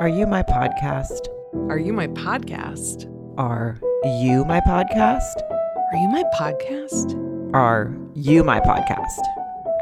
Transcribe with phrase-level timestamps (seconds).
[0.00, 1.28] Are you my podcast?
[1.68, 3.04] Are you my podcast?
[3.36, 3.76] Are
[4.22, 5.42] you my podcast?
[5.92, 7.14] Are you my podcast?
[7.52, 9.20] Are you my podcast?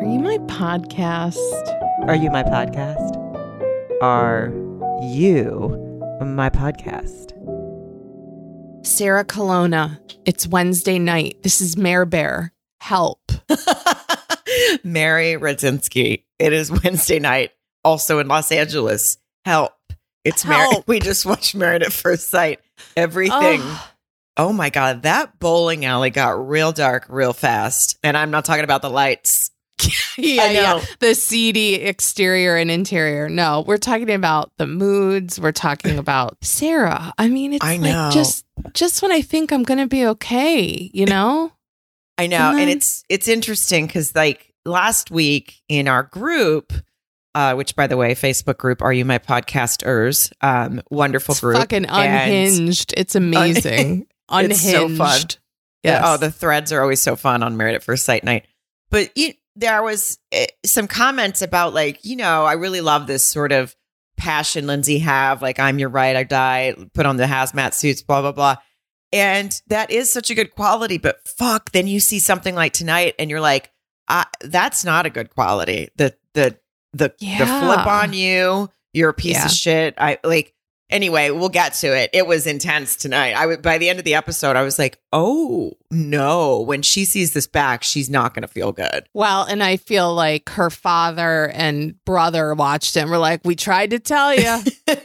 [0.01, 1.37] Are you my podcast?
[2.09, 4.03] Are you my podcast?
[4.03, 4.53] Are
[5.15, 5.79] you
[6.21, 7.31] my podcast?
[8.85, 10.01] Sarah Colonna.
[10.25, 11.45] It's Wednesday night.
[11.45, 12.53] This is Mare Bear.
[12.81, 13.21] Help.
[14.83, 16.25] Mary Radzinski.
[16.41, 17.53] It is Wednesday night,
[17.85, 19.19] also in Los Angeles.
[19.45, 19.78] Help.
[20.29, 20.61] It's Mary.
[20.61, 20.85] Help.
[20.89, 22.61] We just watched Married at First Sight.
[22.97, 23.61] Everything.
[23.63, 23.91] Oh,
[24.41, 25.03] Oh my God.
[25.03, 27.99] That bowling alley got real dark real fast.
[28.05, 29.51] And I'm not talking about the lights.
[30.17, 30.61] yeah, I know.
[30.61, 30.75] yeah.
[30.75, 33.29] Uh, the seedy exterior and interior.
[33.29, 35.41] No, we're talking about the moods.
[35.41, 37.13] We're talking about Sarah.
[37.19, 38.11] I mean, it's I know.
[38.13, 41.53] just just when I think I'm gonna be okay, you know?
[42.17, 46.73] I know, And and it's it's interesting because like last week in our group,
[47.39, 50.33] uh, which by the way, Facebook group, are you my podcasters?
[50.41, 52.95] Um, wonderful It's group, fucking And- unhinged.
[52.97, 54.07] It's amazing.
[54.29, 54.53] unhinged.
[54.61, 55.21] It's so fun.
[55.85, 56.03] Yes.
[56.05, 58.47] Oh, the threads are always so fun on Married at First Sight night.
[58.91, 63.25] But you, there was uh, some comments about like, you know, I really love this
[63.25, 63.77] sort of
[64.17, 68.21] passion Lindsey have, like I'm your right, I die, put on the hazmat suits, blah
[68.21, 68.57] blah blah.
[69.13, 73.15] And that is such a good quality, but fuck, then you see something like tonight
[73.19, 73.71] and you're like,
[74.09, 75.91] I, that's not a good quality.
[75.97, 76.59] The the
[76.93, 79.45] the the flip on you, you're a piece Yeah.
[79.47, 79.95] of shit.
[79.99, 80.55] I like
[80.91, 82.09] anyway, we'll get to it.
[82.15, 83.33] It was intense tonight.
[83.35, 87.05] I would by the end of the episode, I was like, oh no, when she
[87.05, 89.07] sees this back, she's not gonna feel good.
[89.15, 93.55] Well, and I feel like her father and brother watched it and were like, "We
[93.55, 94.59] tried to tell you,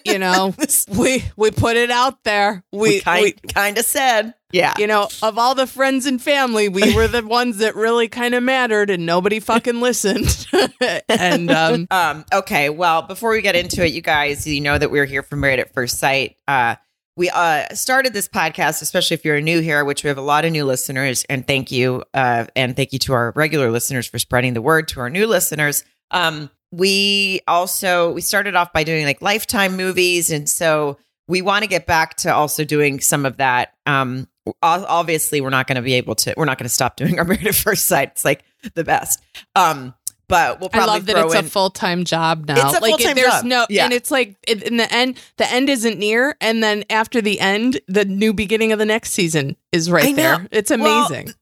[0.05, 0.53] you know,
[0.89, 2.63] we we put it out there.
[2.71, 4.73] We, we kind of said, yeah.
[4.77, 8.35] you know, of all the friends and family, we were the ones that really kind
[8.35, 10.47] of mattered, and nobody fucking listened.
[11.09, 14.91] and um, Um, okay, well, before we get into it, you guys, you know that
[14.91, 16.37] we're here for Married at First Sight.
[16.47, 16.75] Uh,
[17.15, 20.45] we uh, started this podcast, especially if you're new here, which we have a lot
[20.45, 24.19] of new listeners, and thank you, uh, and thank you to our regular listeners for
[24.19, 25.83] spreading the word to our new listeners.
[26.11, 30.97] Um, we also we started off by doing like lifetime movies, and so
[31.28, 33.73] we want to get back to also doing some of that.
[33.85, 34.28] Um,
[34.61, 36.34] obviously, we're not going to be able to.
[36.35, 38.09] We're not going to stop doing our Married at First Sight.
[38.09, 38.44] It's like
[38.75, 39.22] the best.
[39.56, 39.94] Um,
[40.29, 42.56] but we'll probably I love that it's in, a full time job now.
[42.69, 43.45] It's a like full-time there's job.
[43.45, 43.84] no, Yeah.
[43.84, 47.40] and it's like in in the end, the end isn't near, and then after the
[47.40, 50.47] end, the new beginning of the next season is right there.
[50.50, 51.34] It's Well, amazing.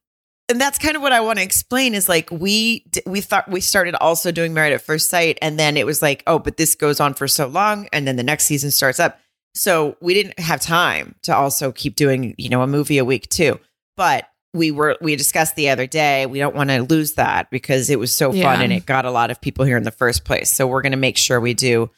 [0.50, 3.62] and that's kind of what I want to explain is like we we thought we
[3.62, 6.74] started also doing Married at First Sight, and then it was like, oh, but this
[6.76, 9.20] goes on for so long, and then the next season starts up.
[9.54, 13.30] So we didn't have time to also keep doing you know a movie a week
[13.30, 13.60] too.
[13.98, 17.90] But we were we discussed the other day we don't want to lose that because
[17.90, 18.54] it was so Yeah.
[18.54, 20.52] fun and it got a lot of people here in the first place.
[20.52, 21.90] So we're going to make sure we do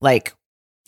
[0.00, 0.34] like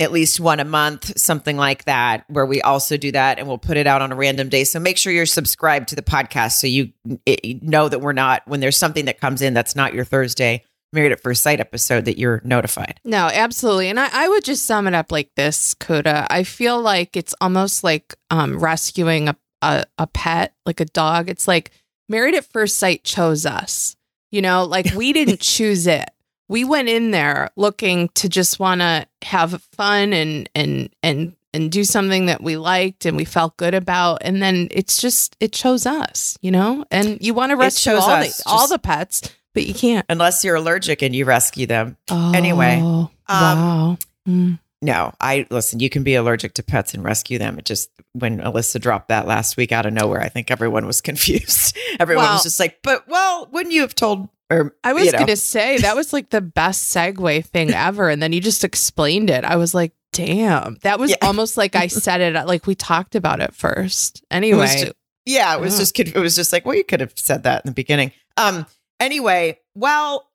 [0.00, 3.58] at least one a month, something like that, where we also do that and we'll
[3.58, 4.64] put it out on a random day.
[4.64, 6.92] So make sure you're subscribed to the podcast so you
[7.24, 10.64] it, know that we're not, when there's something that comes in that's not your Thursday
[10.94, 13.00] Married at First Sight episode, that you're notified.
[13.04, 13.88] No, absolutely.
[13.88, 16.26] And I, I would just sum it up like this, Coda.
[16.30, 21.28] I feel like it's almost like um, rescuing a, a, a pet, like a dog.
[21.28, 21.70] It's like
[22.08, 23.96] Married at First Sight chose us.
[24.30, 26.10] You know, like we didn't choose it.
[26.48, 31.70] We went in there looking to just want to have fun and and and and
[31.70, 34.18] do something that we liked and we felt good about.
[34.22, 36.84] And then it's just it chose us, you know.
[36.90, 39.22] And you want to rescue all us, the all the pets,
[39.54, 40.04] but you can't.
[40.08, 41.96] Unless you're allergic and you rescue them.
[42.10, 43.98] Oh, Anyway, um, wow.
[44.28, 44.58] Mm.
[44.82, 47.58] No, I listen, you can be allergic to pets and rescue them.
[47.58, 51.00] It just, when Alyssa dropped that last week out of nowhere, I think everyone was
[51.00, 51.76] confused.
[51.98, 55.12] everyone Well- was just like, but well, wouldn't you have told, or I was you
[55.12, 55.18] know.
[55.18, 58.10] going to say that was like the best segue thing ever.
[58.10, 59.42] And then you just explained it.
[59.44, 60.76] I was like, damn.
[60.82, 61.16] That was Yeah.
[61.22, 64.18] almost like I said it, like we talked about it first.
[64.30, 64.92] It was Anyway.
[65.24, 65.78] yeah, it was Yeah.
[65.80, 68.12] just it was just like, well, you could have said that in the beginning.
[68.36, 68.66] Um.
[69.04, 70.30] Anyway, well,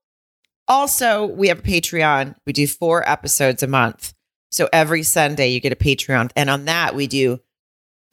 [0.67, 2.35] also we have a Patreon.
[2.45, 4.13] We do four episodes a month,
[4.51, 7.39] so every Sunday you get a Patreon, and on that we do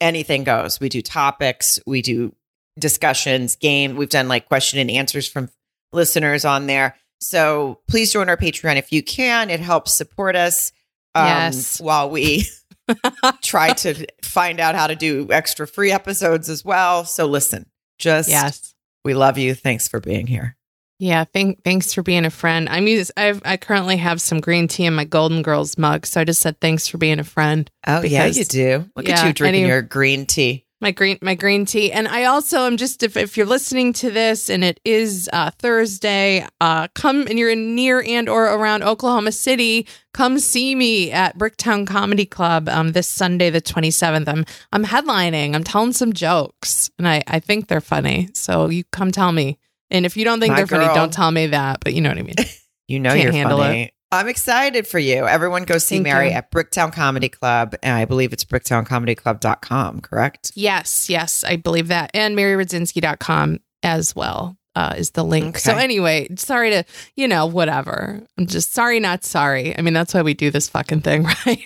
[0.01, 0.79] anything goes.
[0.79, 1.79] We do topics.
[1.85, 2.33] We do
[2.79, 3.95] discussions, game.
[3.95, 5.49] We've done like question and answers from
[5.93, 6.95] listeners on there.
[7.19, 9.49] So please join our Patreon if you can.
[9.49, 10.71] It helps support us.
[11.15, 11.79] um, Yes.
[11.79, 12.45] While we
[13.43, 17.05] try to find out how to do extra free episodes as well.
[17.05, 17.65] So listen,
[17.99, 18.73] just yes.
[19.07, 19.55] We love you.
[19.55, 20.57] Thanks for being here.
[20.99, 21.23] Yeah.
[21.23, 22.67] Thank, thanks for being a friend.
[22.67, 26.05] I'm use, I've, I currently have some green tea in my Golden Girls mug.
[26.05, 27.71] So I just said thanks for being a friend.
[27.87, 28.89] Oh yeah, you do.
[28.97, 30.65] Look at you drinking any- your green tea.
[30.79, 31.91] My green my green tea.
[31.91, 35.51] And i also am just if, if you're listening to this and it is uh,
[35.57, 41.11] thursday uh, come and you're in near and or around oklahoma city come see me
[41.11, 45.55] at bricktown comedy club um, this sunday the 27th i'm i'm headlining.
[45.55, 48.29] I'm telling some jokes and i i think they're funny.
[48.33, 49.57] So you come tell me.
[49.89, 52.09] And if you don't think My they're funny don't tell me that but you know
[52.09, 52.35] what i mean.
[52.89, 53.91] You know Can't you're handle funny.
[54.11, 55.25] I'm excited for you.
[55.27, 56.33] Everyone go see Thank Mary you.
[56.35, 57.75] at Bricktown Comedy Club.
[57.83, 60.51] And I believe it's bricktowncomedyclub.com, correct?
[60.55, 62.11] Yes, yes, I believe that.
[62.13, 65.57] And maryradzinski.com as well uh, is the link.
[65.57, 66.83] So anyway, sorry to,
[67.15, 68.21] you know, whatever.
[68.37, 69.77] I'm just sorry, not sorry.
[69.77, 71.65] I mean, that's why we do this fucking thing, right?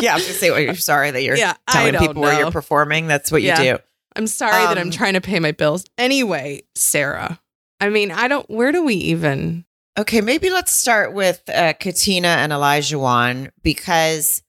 [0.00, 2.38] Yeah, I was going to say, well, you're sorry that you're Yeah, telling people where
[2.38, 3.06] you're performing.
[3.08, 3.78] That's what you do.
[4.16, 5.84] I'm sorry that I'm Um, trying to pay my bills.
[5.98, 7.40] Anyway, Sarah,
[7.80, 9.64] I mean, I don't, where do we even?
[10.00, 14.42] Okay, maybe let's start with uh, Katina and Elijah Wan because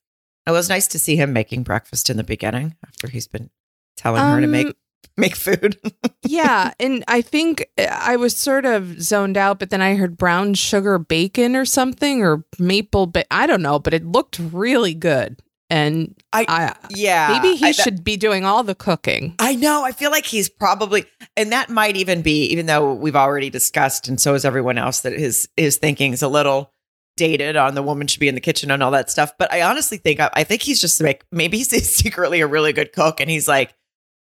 [0.48, 3.50] it was nice to see him making breakfast in the beginning after he's been
[3.98, 4.74] telling her to make Um,
[5.18, 5.78] make food.
[6.24, 6.72] yeah.
[6.80, 10.54] And I think uh, I was sort of zoned out, but then I heard brown
[10.54, 15.42] sugar bacon or something or maple, ba- I don't know, but it looked really good.
[15.72, 19.36] And I- I yeah, Maybe he I- should be doing all the cooking.
[19.40, 19.84] I know.
[19.86, 21.06] I feel like he's probably,
[21.38, 25.00] and that might even be, even though we've already discussed, and so is everyone else,
[25.02, 26.74] that his his thinking is a little
[27.18, 29.32] dated on the woman should be in the kitchen and all that stuff.
[29.40, 32.74] But I honestly think I, I think he's just like maybe he's secretly a really
[32.74, 33.74] good cook, and he's like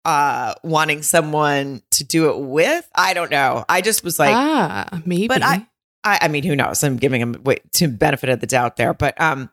[0.04, 2.86] uh wanting someone to do it with.
[2.94, 3.64] I don't know.
[3.68, 5.28] I just was like, ah, maybe.
[5.28, 5.66] but I-
[6.02, 6.82] I, I mean, who knows?
[6.82, 9.50] I'm giving him wait, to benefit of the doubt there, but um,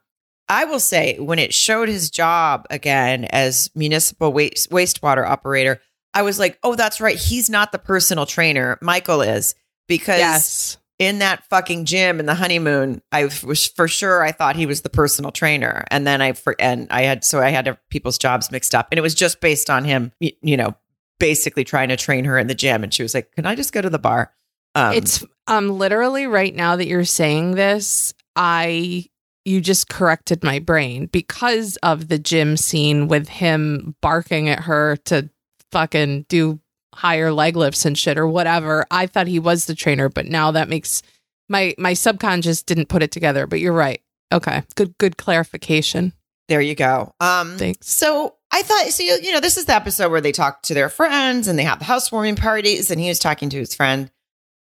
[0.49, 5.81] I will say when it showed his job again as municipal waste wastewater operator,
[6.13, 7.17] I was like, oh, that's right.
[7.17, 8.77] He's not the personal trainer.
[8.81, 9.55] Michael is
[9.87, 10.77] because yes.
[10.99, 14.81] in that fucking gym in the honeymoon, I was for sure I thought he was
[14.81, 18.51] the personal trainer, and then I for and I had so I had people's jobs
[18.51, 20.75] mixed up, and it was just based on him, you know,
[21.19, 23.73] basically trying to train her in the gym, and she was like, "Can I just
[23.73, 24.31] go to the bar?"
[24.75, 29.07] Um, it's um literally right now that you're saying this, I
[29.47, 34.97] you just corrected my brain because of the gym scene with him barking at her
[35.05, 35.29] to
[35.71, 36.59] fucking do
[36.93, 38.85] higher leg lifts and shit or whatever.
[38.91, 41.01] I thought he was the trainer, but now that makes
[41.47, 44.01] my my subconscious didn't put it together, but you're right.
[44.33, 44.63] Okay.
[44.75, 46.11] Good good clarification.
[46.49, 47.13] There you go.
[47.19, 47.89] Um, Thanks.
[47.89, 50.73] So I thought, so you, you know, this is the episode where they talk to
[50.73, 54.09] their friends and they have the housewarming parties, and he was talking to his friend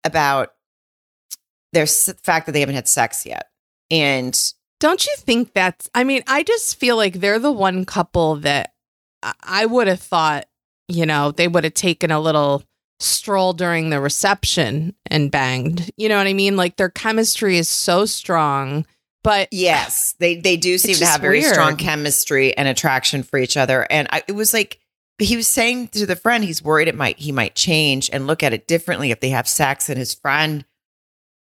[0.03, 0.53] about
[1.73, 3.49] their s- fact that they haven't had sex yet,
[3.91, 8.35] and Don't you think that's, I mean, I just feel like they're the one couple
[8.37, 8.73] that
[9.43, 10.47] I- would have thought,
[10.87, 12.63] you know, they would have taken a little
[12.99, 15.91] stroll during the reception and banged.
[15.97, 16.55] You know what I mean?
[16.55, 18.85] Like their chemistry is so strong,
[19.23, 23.57] but yes, they they do seem to have very strong chemistry and attraction for each
[23.57, 24.79] other, and I, it was like.
[25.19, 28.43] He was saying to the friend, he's worried it might he might change and look
[28.43, 30.63] at it differently if they have sex, and his friend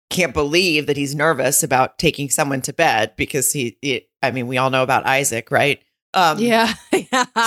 [0.10, 4.48] can't believe that he's nervous about taking someone to bed because he, he I mean,
[4.48, 5.82] we all know about Isaac, right?
[6.14, 6.74] Um, yeah.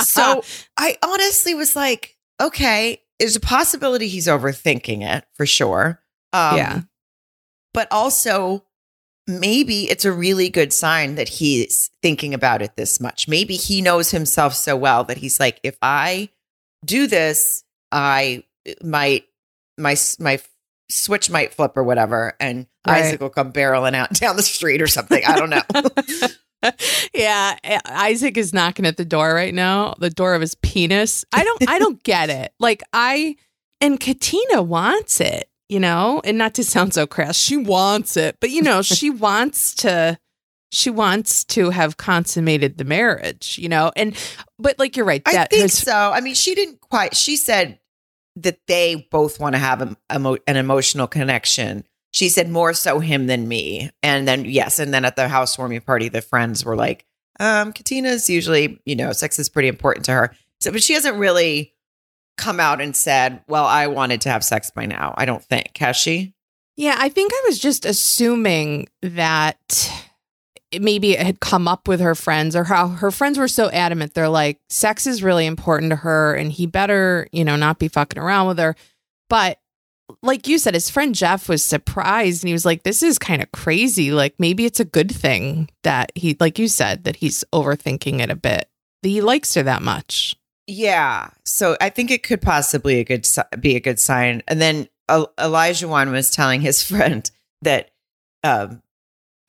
[0.03, 0.43] So
[0.77, 6.01] I honestly was like, okay, there's a possibility he's overthinking it for sure.
[6.31, 6.81] Um, Yeah.
[7.73, 8.65] But also,
[9.27, 13.27] maybe it's a really good sign that he's thinking about it this much.
[13.27, 16.29] Maybe he knows himself so well that he's like, if I
[16.85, 18.43] do this, I
[18.83, 19.25] might,
[19.77, 20.39] my, my
[20.93, 23.05] switch might flip or whatever, and Right.
[23.05, 25.23] Isaac will come barreling out down the street or something.
[25.25, 25.61] I don't know.
[27.13, 31.25] yeah, Isaac is knocking at the door right now, the door of his penis.
[31.33, 32.53] I don't I don't get it.
[32.59, 33.35] Like I
[33.81, 38.37] and Katina wants it, you know, and not to sound so crass, she wants it,
[38.39, 40.17] but you know, she wants to
[40.71, 43.91] she wants to have consummated the marriage, you know.
[43.95, 44.15] And
[44.57, 45.93] but like you're right, I think his- so.
[45.93, 47.15] I mean, she didn't quite.
[47.15, 47.77] She said
[48.35, 51.85] that they both want to have a, emo- an emotional connection.
[52.11, 53.91] She said more so him than me.
[54.01, 57.05] And then yes, and then at the housewarming party, the friends were like,
[57.39, 61.17] um, "Katina's usually, you know, sex is pretty important to her." So, but she hasn't
[61.17, 61.73] really
[62.37, 65.77] come out and said, "Well, I wanted to have sex by now." I don't think
[65.77, 66.35] has she.
[66.75, 69.91] Yeah, I think I was just assuming that
[70.79, 74.13] maybe it had come up with her friends or how her friends were so adamant.
[74.13, 77.87] They're like, sex is really important to her and he better, you know, not be
[77.87, 78.75] fucking around with her.
[79.29, 79.59] But
[80.21, 83.41] like you said, his friend Jeff was surprised and he was like, this is kind
[83.41, 84.11] of crazy.
[84.11, 88.29] Like maybe it's a good thing that he, like you said, that he's overthinking it
[88.29, 88.69] a bit.
[89.01, 90.35] That he likes her that much.
[90.67, 91.29] Yeah.
[91.45, 93.27] So I think it could possibly a good
[93.59, 94.43] be a good sign.
[94.47, 97.29] And then Olajuwon was telling his friend
[97.61, 97.91] that
[98.43, 98.82] um,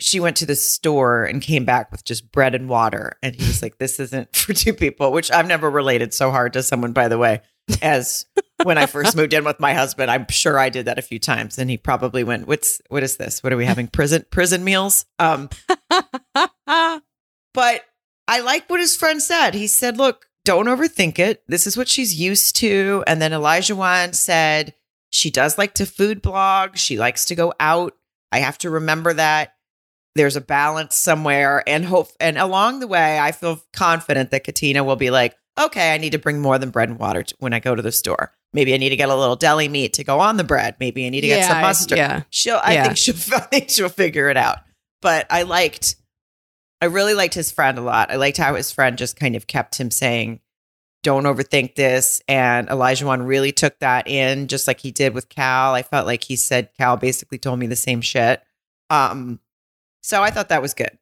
[0.05, 3.17] she went to the store and came back with just bread and water.
[3.23, 6.53] And he was like, This isn't for two people, which I've never related so hard
[6.53, 7.41] to someone, by the way,
[7.81, 8.27] as
[8.63, 10.11] when I first moved in with my husband.
[10.11, 11.59] I'm sure I did that a few times.
[11.59, 13.43] And he probably went, What's what is this?
[13.43, 13.89] What are we having?
[13.89, 15.07] Prison prison meals?
[15.19, 15.49] Um
[16.67, 17.83] but
[18.29, 19.55] I like what his friend said.
[19.55, 21.43] He said, Look, don't overthink it.
[21.49, 23.05] This is what she's used to.
[23.07, 24.75] And then Olajuwon said,
[25.11, 26.77] She does like to food blog.
[26.77, 27.95] She likes to go out.
[28.31, 29.55] I have to remember that
[30.15, 31.63] there's a balance somewhere.
[31.67, 35.93] And hope and along the way i feel confident that katina will be like okay
[35.95, 38.33] i need to bring more than bread and water when i go to the store.
[38.53, 40.77] Maybe i need to get a little deli meat to go on the bread.
[40.81, 41.99] Maybe i need to get some mustard.
[41.99, 42.23] yeah.
[42.31, 42.85] she'll i Yeah.
[42.85, 44.59] think she'll i think she'll figure it out.
[45.03, 45.97] But i liked
[46.81, 48.11] i really liked his friend a lot.
[48.11, 50.41] I liked how his friend just kind of kept him saying
[51.03, 52.23] don't overthink this.
[52.29, 55.75] And Olajuwon really took that in just like he did with cal.
[55.75, 58.43] I felt like he said cal basically told me the same shit.
[58.91, 59.41] Um
[60.05, 60.99] so I thought that was good.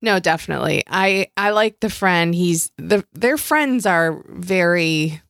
[0.00, 0.84] No, definitely.
[0.86, 2.34] I I like the friend.
[2.34, 5.20] He's the their friends are very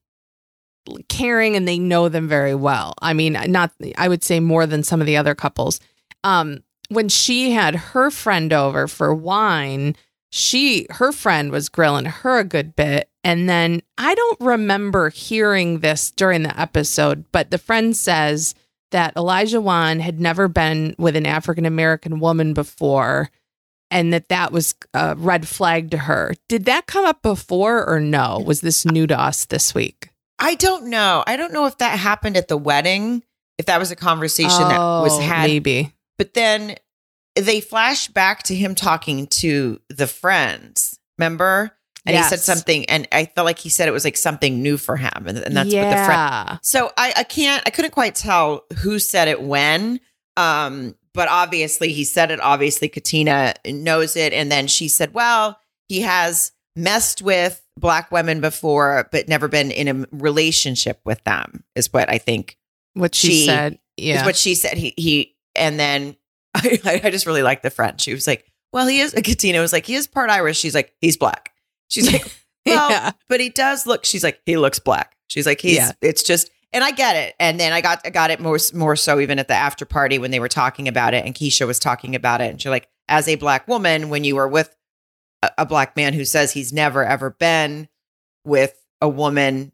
[1.08, 2.94] caring and they know them very well.
[3.00, 5.80] I mean, not I would say more than some of the other couples.
[6.24, 9.96] Um when she had her friend over for wine,
[10.30, 15.78] she her friend was grilling her a good bit and then I don't remember hearing
[15.78, 18.54] this during the episode, but the friend says
[18.94, 23.28] that Olajuwon had never been with an African American woman before
[23.90, 26.34] and that that was a red flag to her.
[26.48, 28.42] Did that come up before or no?
[28.44, 30.10] Was this new to us this week?
[30.38, 31.24] I don't know.
[31.26, 33.22] I don't know if that happened at the wedding,
[33.58, 35.48] if that was a conversation that was Oh, had.
[35.48, 35.92] maybe.
[36.16, 36.76] But then
[37.36, 40.98] they flash back to him talking to the friends.
[41.18, 41.72] Remember?
[42.06, 44.76] And he said something, and I felt like he said it was like something new
[44.76, 46.08] for him, and, and that's what the friend.
[46.08, 46.58] yeah.
[46.62, 50.00] So I, I can't, I couldn't quite tell who said it when.
[50.36, 52.40] Um, but obviously he said it.
[52.40, 54.32] Obviously, Katina knows it.
[54.32, 55.58] And then she said, well,
[55.88, 61.62] he has messed with black women before, but never been in a relationship with them,
[61.76, 62.58] is what I think
[62.94, 63.74] What she, She said.
[63.96, 64.24] is Yeah.
[64.26, 64.76] what she said.
[64.76, 66.16] He, he, and then
[66.56, 68.00] I, I just really liked the friend.
[68.00, 70.58] She was like, well, he is, Katina was like, he is part Irish.
[70.58, 71.52] She's like, he's black.
[71.88, 72.24] She's like,
[72.66, 73.12] well, yeah.
[73.28, 74.04] but he does look.
[74.04, 75.16] She's like, he looks black.
[75.28, 75.76] She's like, he's.
[75.76, 75.92] Yeah.
[76.00, 77.34] It's just, and I get it.
[77.38, 80.18] And then I got, I got it more, more so even at the after party
[80.18, 82.88] when they were talking about it, and Keisha was talking about it, and she's like,
[83.08, 84.74] as a black woman, when you are with
[85.42, 87.88] a, a black man who says he's never ever been
[88.44, 89.72] with a woman,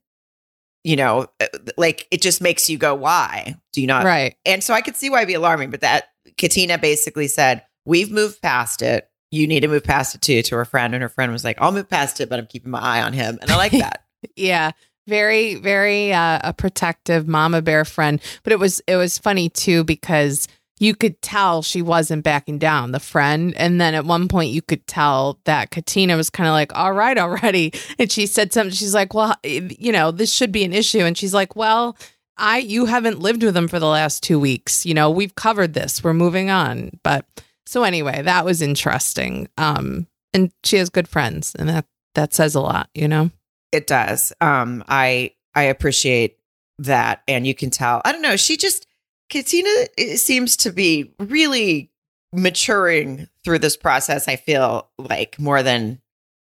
[0.85, 4.05] you know, uh, like it just makes you go, why do you not?
[4.05, 4.37] right.
[4.45, 8.11] And so I could see why it'd be alarming, but that Katina basically said, We've
[8.11, 9.10] moved past it.
[9.31, 10.95] You need to move past it too to her friend.
[10.95, 13.13] And her friend was like, I'll move past it, but I'm keeping my eye on
[13.13, 13.39] him.
[13.41, 14.05] And I like that.
[14.37, 14.73] Yeah.
[15.07, 18.21] Very, very uh, a protective mama bear friend.
[18.43, 20.47] But it was it was funny too because
[20.81, 23.55] you could tell she wasn't backing down, the friend.
[23.57, 26.93] And then at one point you could tell that Katina was kind of like, all
[26.93, 27.73] right, already.
[27.99, 31.01] And she said something, she's like, Well, you know, this should be an issue.
[31.01, 31.97] And she's like, Well,
[32.37, 34.87] I you haven't lived with him for the last two weeks.
[34.87, 36.03] You know, we've covered this.
[36.03, 36.99] We're moving on.
[37.03, 37.27] But
[37.67, 39.49] so anyway, that was interesting.
[39.57, 43.31] Um, and she has good friends, and that that says a lot, you know?
[43.73, 44.33] It does.
[44.41, 46.39] Um, I I appreciate
[46.79, 47.23] that.
[47.29, 48.03] And you can tell.
[48.05, 48.37] I don't know.
[48.37, 48.87] She just
[49.29, 49.71] Katina
[50.17, 51.91] seems to be really
[52.33, 56.01] maturing through this process, I feel like more than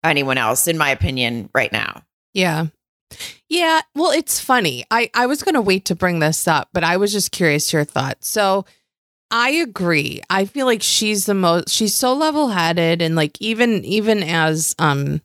[0.05, 2.03] anyone else, in my opinion, right now.
[2.35, 2.67] Yeah.
[3.49, 3.81] Yeah.
[3.95, 4.85] Well, it's funny.
[4.91, 7.73] I, I was going to wait to bring this up, but I was just curious
[7.73, 8.29] your thoughts.
[8.29, 8.65] So
[9.31, 10.23] I agree.
[10.29, 14.75] I feel like she's the most, she's so level headed and like even, even as,
[14.79, 15.23] um,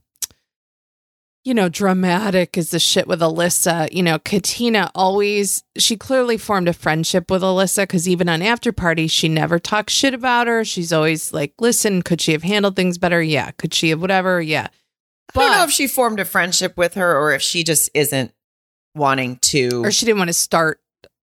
[1.43, 6.67] you know, dramatic as the shit with Alyssa, you know, Katina always, she clearly formed
[6.67, 10.65] a friendship with Alyssa because even on after parties, she never talks shit about her.
[10.65, 13.21] She's always like, listen, could she have handled things better?
[13.21, 13.51] Yeah.
[13.51, 14.41] Could she have whatever?
[14.41, 14.67] Yeah.
[15.35, 18.31] I don't know if she formed a friendship with her or if she just isn't
[18.95, 20.79] wanting to Or she didn't want to start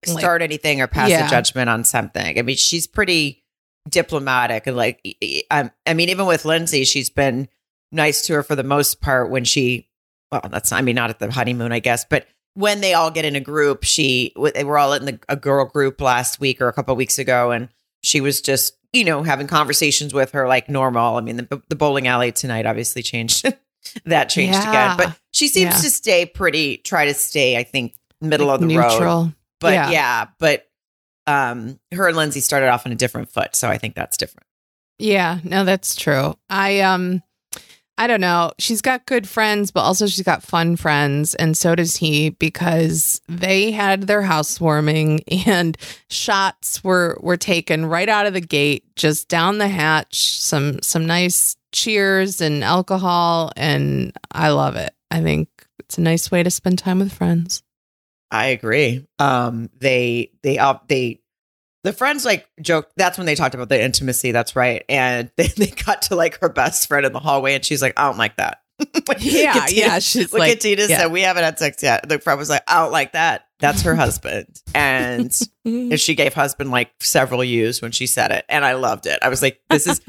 [0.08, 1.26] like- start anything or pass Yeah.
[1.26, 2.38] a judgment on something.
[2.38, 3.44] I mean, she's pretty
[3.88, 7.48] diplomatic and like, I, um, I mean, even with Lindsey, she's been
[7.90, 9.88] nice to her for the most part when she,
[10.30, 13.10] well, that's, not, I mean, not at the honeymoon, I guess, but when they all
[13.10, 16.60] get in a group, she, they were all in the, a girl group last week
[16.60, 17.68] or a couple of weeks ago, and
[18.02, 21.16] she was just, you know, having conversations with her like normal.
[21.16, 23.44] I mean, the, the bowling alley tonight obviously changed.
[24.04, 24.68] that changed Yeah.
[24.70, 25.80] again, but she seems Yeah.
[25.80, 29.34] to stay pretty, try to stay, I think, middle like, of the road.
[29.62, 29.90] But Yeah.
[29.90, 30.26] yeah.
[30.38, 30.66] but
[31.26, 34.46] um her and Lindsey started off on a different foot, so I think that's different.
[34.98, 36.34] Yeah, no, that's true.
[36.50, 37.22] I um
[37.98, 38.52] I don't know.
[38.58, 43.20] She's got good friends, but also she's got fun friends, and so does he because
[43.28, 45.76] they had their housewarming and
[46.10, 50.40] shots were were taken right out of the gate, just down the hatch.
[50.40, 54.94] Some some nice cheers and alcohol, and I love it.
[55.10, 57.62] I think it's a nice way to spend time with friends.
[58.32, 59.06] I agree.
[59.18, 61.20] Um, they they up they
[61.84, 62.88] the friends like joke.
[62.96, 64.32] That's when they talked about the intimacy.
[64.32, 64.84] That's right.
[64.88, 67.92] And they, they cut to like her best friend in the hallway, and she's like,
[67.96, 68.62] "I don't like that."
[69.18, 69.98] yeah, Katina, yeah.
[69.98, 70.98] She's like like, Katina yeah.
[70.98, 73.82] said, "We haven't had sex yet." The friend was like, "I don't like that." That's
[73.82, 75.30] her husband, and
[75.64, 79.18] and she gave husband like several U's when she said it, and I loved it.
[79.22, 80.00] I was like, "This is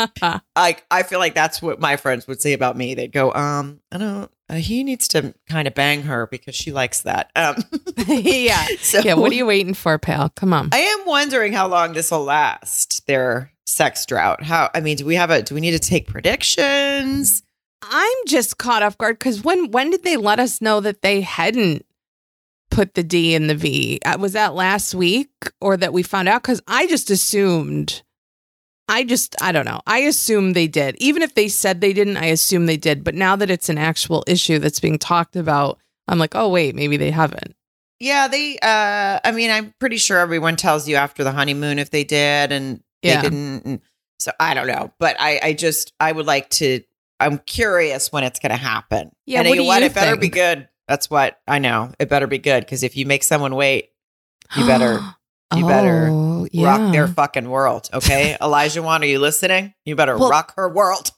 [0.55, 2.95] like I feel like that's what my friends would say about me.
[2.95, 4.31] They'd go, um, I don't.
[4.53, 7.55] Uh, he needs to kind of bang her because she likes that." Um,
[8.07, 9.15] yeah, so yeah.
[9.15, 10.29] What are you waiting for, pal?
[10.29, 10.69] Come on.
[10.71, 13.05] I am wondering how long this will last.
[13.07, 14.43] Their sex drought.
[14.43, 14.69] How?
[14.73, 15.41] I mean, do we have a?
[15.41, 17.43] Do we need to take predictions?
[17.81, 21.21] I'm just caught off guard because when when did they let us know that they
[21.21, 21.85] hadn't
[22.71, 23.99] put the D in the V?
[24.05, 26.43] Uh, Was that last week or that we found out?
[26.43, 28.03] Because I just assumed.
[28.89, 29.81] I just I don't know.
[29.87, 30.95] I assume they did.
[30.99, 33.03] Even if they said they didn't, I assume they did.
[33.03, 36.75] But now that it's an actual issue that's being talked about, I'm like, oh wait,
[36.75, 37.55] maybe they haven't.
[37.99, 38.57] Yeah, they.
[38.61, 42.51] uh I mean, I'm pretty sure everyone tells you after the honeymoon if they did
[42.51, 43.21] and Yeah.
[43.21, 43.65] they didn't.
[43.65, 43.81] And
[44.19, 46.81] so I don't know, but I, I just I would like to.
[47.19, 49.11] I'm curious when it's going to happen.
[49.25, 49.81] Yeah, and what you what?
[49.83, 50.67] It better be good.
[50.89, 51.93] That's what I know.
[51.99, 53.91] It better be good because if you make someone wait,
[54.57, 54.99] You better-
[55.57, 57.89] you better Oh, rock their fucking world.
[57.93, 59.73] Okay, Olajuwon, are you listening?
[59.85, 61.11] You better Well- rock her world.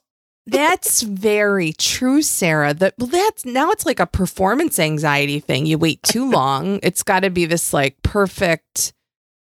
[0.48, 2.74] That's very true, Sarah.
[2.76, 5.66] That well, that's now it's like a performance anxiety thing.
[5.66, 6.80] You wait too long.
[6.84, 8.94] It's got to be this like perfect.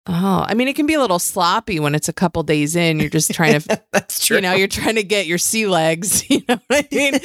[0.08, 3.00] Oh, I mean, it can be a little sloppy when it's a couple days in.
[3.00, 4.38] You're just trying to, That's true.
[4.38, 6.24] you know, you're trying to get your sea legs.
[6.30, 7.20] You know what I mean?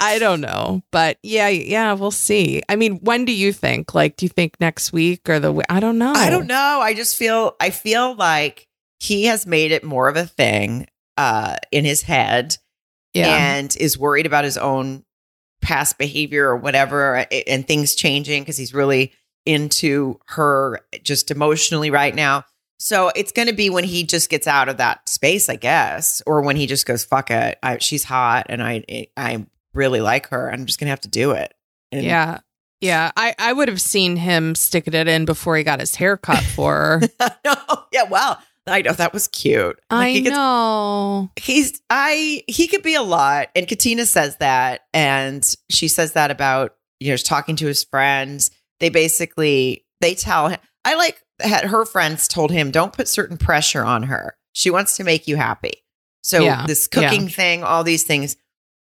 [0.00, 2.62] I don't know, but yeah, yeah, we'll see.
[2.68, 3.94] I mean, when do you think?
[3.94, 5.62] Like, do you think next week or the?
[5.70, 6.12] I don't know.
[6.12, 6.80] I don't know.
[6.82, 8.66] I just feel I feel like
[9.00, 10.86] he has made it more of a thing
[11.16, 12.56] uh in his head
[13.14, 15.04] Yeah, and is worried about his own
[15.62, 19.12] past behavior or whatever and things changing because he's really
[19.46, 22.44] into her just emotionally right now.
[22.78, 26.20] So it's going to be when he just gets out of that space, I guess,
[26.26, 30.00] or when he just goes, "Fuck it, I, she's hot, and I eh, I really
[30.02, 30.52] like her.
[30.52, 31.54] I'm just going to have to do it."
[31.90, 32.40] And yeah,
[32.82, 33.12] yeah.
[33.16, 36.42] I I would have seen him sticking it in before he got his hair cut
[36.42, 37.00] for her.
[37.46, 37.54] no,
[37.92, 39.78] yeah, well, I know that was cute.
[39.90, 41.30] Like, I he gets- know.
[41.36, 46.30] he's I he could be a lot, and Katina says that, and she says that
[46.30, 48.50] about you know talking to his friends.
[48.80, 50.58] They basically they tell him.
[50.84, 54.36] I like had her friends told him don't put certain pressure on her.
[54.52, 55.84] She wants to make you happy.
[56.22, 57.08] So Yeah, this yeah.
[57.10, 58.36] cooking thing, all these things.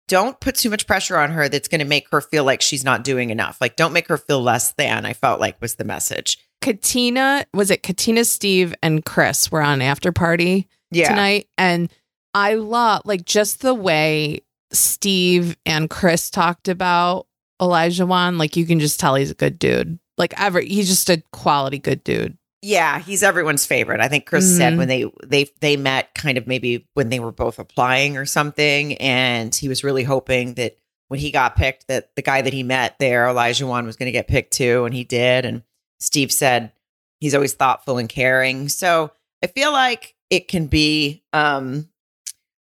[0.07, 2.83] Don't put too much pressure on her that's going to make her feel like she's
[2.83, 3.57] not doing enough.
[3.59, 6.37] Like, don't make her feel less than, I felt like was the message.
[6.61, 11.09] Katina was it Katina, Steve, and Chris were on after party Yeah.
[11.09, 11.91] tonight, and
[12.35, 17.25] I love like just the way Steve and Chris talked about
[17.61, 18.37] Olajuwon.
[18.39, 19.99] Like you can just tell he's a good dude.
[20.17, 22.37] Like ever, he's just a quality good dude.
[22.61, 23.99] Yeah, he's everyone's favorite.
[24.01, 24.77] I think Chris said Mhm.
[24.77, 28.95] when they they they met kind of maybe when they were both applying or something
[28.95, 30.77] and he was really hoping that
[31.09, 34.11] when he got picked that the guy that he met there Olajuwon was going to
[34.11, 35.61] get picked too and he did and
[35.99, 36.71] Steve said
[37.19, 38.67] he's always thoughtful and caring.
[38.67, 39.11] So,
[39.43, 41.89] I feel like it can be um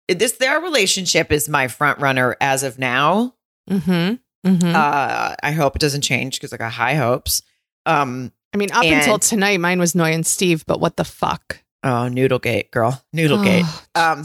[0.08, 3.34] this their relationship is my front runner as of now.
[3.68, 4.14] Mm-hmm.
[4.46, 4.72] Mm-hmm.
[4.74, 7.42] Uh I hope it doesn't change because I got high hopes.
[7.86, 11.62] Um I mean, up until tonight, mine was Noi and Steve, but what the fuck?
[11.84, 13.02] oh Noodlegate girl.
[13.14, 13.64] Noodlegate.
[13.94, 14.24] Oh, Um,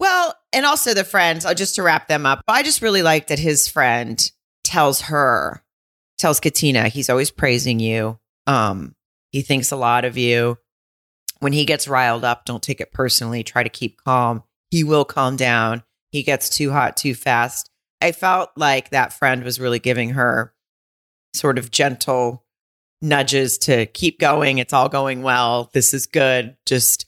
[0.00, 3.26] Well, and also the friends, uh, just to wrap them up, I just really like
[3.28, 4.30] that his friend
[4.64, 5.62] tells her,
[6.18, 8.18] tells Katina, he's always praising you.
[8.46, 8.94] Um,
[9.32, 10.56] he thinks a lot of you.
[11.40, 13.42] When he gets riled up, don't take it personally.
[13.44, 14.42] Try to keep calm.
[14.70, 15.82] He will calm down.
[16.10, 17.70] He gets too hot too fast.
[18.00, 20.52] I felt like that friend was really giving her
[21.34, 22.44] sort of gentle
[23.02, 24.58] nudges to keep going.
[24.58, 25.70] It's all going well.
[25.72, 26.56] This is good.
[26.66, 27.06] Just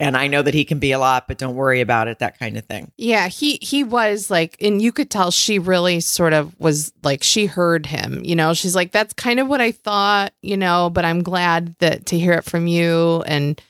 [0.00, 2.38] and I know that he can be a lot, but don't worry about it, that
[2.38, 2.90] kind of thing.
[2.96, 7.22] Yeah, he he was like, and you could tell she really sort of was like
[7.22, 8.20] she heard him.
[8.24, 10.32] You know, she's like, that's kind of what I thought.
[10.42, 13.22] You know, but I'm glad that to hear it from you.
[13.26, 13.60] And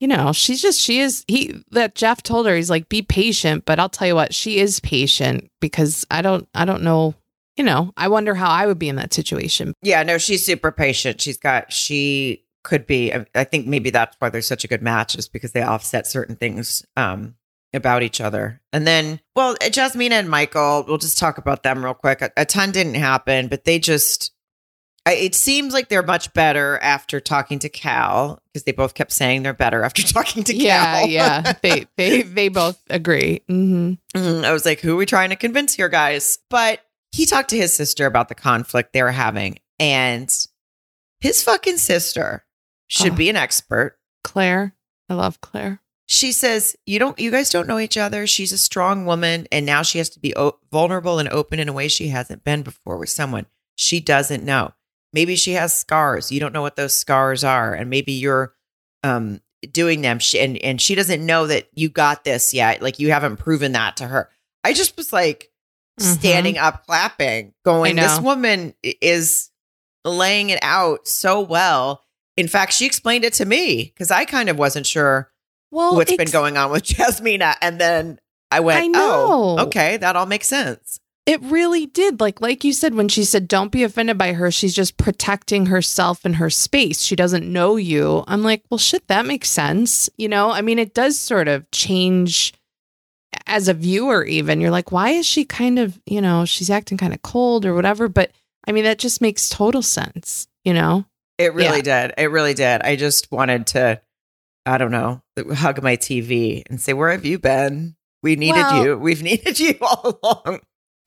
[0.00, 3.64] you know, she's just she is he that Jeff told her he's like, be patient.
[3.64, 7.14] But I'll tell you what, she is patient because I don't I don't know.
[7.56, 9.74] You know, I wonder how I would be in that situation.
[9.80, 11.20] Yeah, no, she's super patient.
[11.20, 15.14] She's got, she could be, I- think maybe that's why they're such a good match,
[15.14, 17.36] is because they offset certain things um,
[17.72, 18.60] about each other.
[18.72, 22.22] And then, well, Jasmina and Michael, we'll just talk about them real quick.
[22.22, 24.32] A, a ton didn't happen, but they just,
[25.06, 29.42] it seems like they're much better after talking to Cal because they both kept saying
[29.42, 31.08] they're better after talking to Yeah, Cal.
[31.08, 31.52] yeah.
[31.62, 33.42] They they they both agree.
[33.48, 36.38] hmm Mm, I was like, who are we trying to convince here, guys?
[36.48, 36.80] But
[37.12, 39.58] he talked to his sister about the conflict they were having.
[39.78, 40.32] And
[41.20, 42.44] his fucking sister
[42.86, 43.16] should Oh.
[43.16, 43.98] be an expert.
[44.22, 44.74] Claire,
[45.08, 45.80] I love Claire.
[46.06, 48.26] She says, "You don't you guys don't know each other.
[48.26, 51.68] She's a strong woman and now she has to be o- vulnerable and open in
[51.68, 54.72] a way she hasn't been before with someone she doesn't know.
[55.14, 56.30] Maybe she has scars.
[56.30, 58.52] You don't know what those scars are and maybe you're
[59.02, 59.40] um
[59.72, 62.82] doing them she, and and she doesn't know that you got this yet.
[62.82, 64.28] Like you haven't proven that to her."
[64.62, 65.50] I just was like
[66.00, 66.16] Mhm.
[66.18, 69.50] standing up clapping going this woman is
[70.04, 72.02] laying it out so well.
[72.36, 75.30] In fact, she explained it to me because I kind of wasn't sure
[75.70, 77.54] Well, what's been going on with Jasmina.
[77.62, 78.18] And then
[78.50, 79.00] I went, I know.
[79.58, 80.98] oh, okay, that all makes sense.
[81.26, 82.20] It really did.
[82.20, 85.66] Like like you said when she said don't be offended by her, she's just protecting
[85.66, 87.00] herself and her space.
[87.00, 88.24] She doesn't know you.
[88.26, 90.50] I'm like, "Well, shit, that makes sense." You know?
[90.50, 92.52] I mean, it does sort of change
[93.46, 94.60] as a viewer even.
[94.60, 97.74] You're like, "Why is she kind of, you know, she's acting kind of cold or
[97.74, 98.30] whatever?" But
[98.66, 101.04] I mean, that just makes total sense, you know?
[101.38, 102.12] It really did.
[102.16, 102.82] It really did.
[102.82, 104.00] I just wanted to,
[104.64, 105.20] I don't know,
[105.54, 107.96] hug my TV and say, where have you been?
[108.22, 108.98] We needed Well- you.
[108.98, 110.60] We've needed you all along.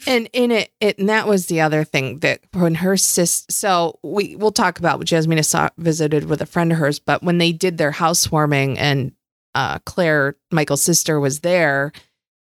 [0.06, 4.00] And in it, it and that was the other thing that when her sis, so
[4.04, 7.40] we we'll talk about what Jasmina saw visited with a friend of hers, but when
[7.40, 9.14] they did their housewarming and
[9.56, 11.92] uh, Claire Michael's sister was there,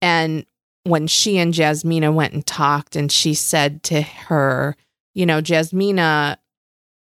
[0.03, 0.45] and
[0.83, 4.75] when she and Jasmina went and talked, and she said to her,
[5.15, 6.39] you know, Jasmina,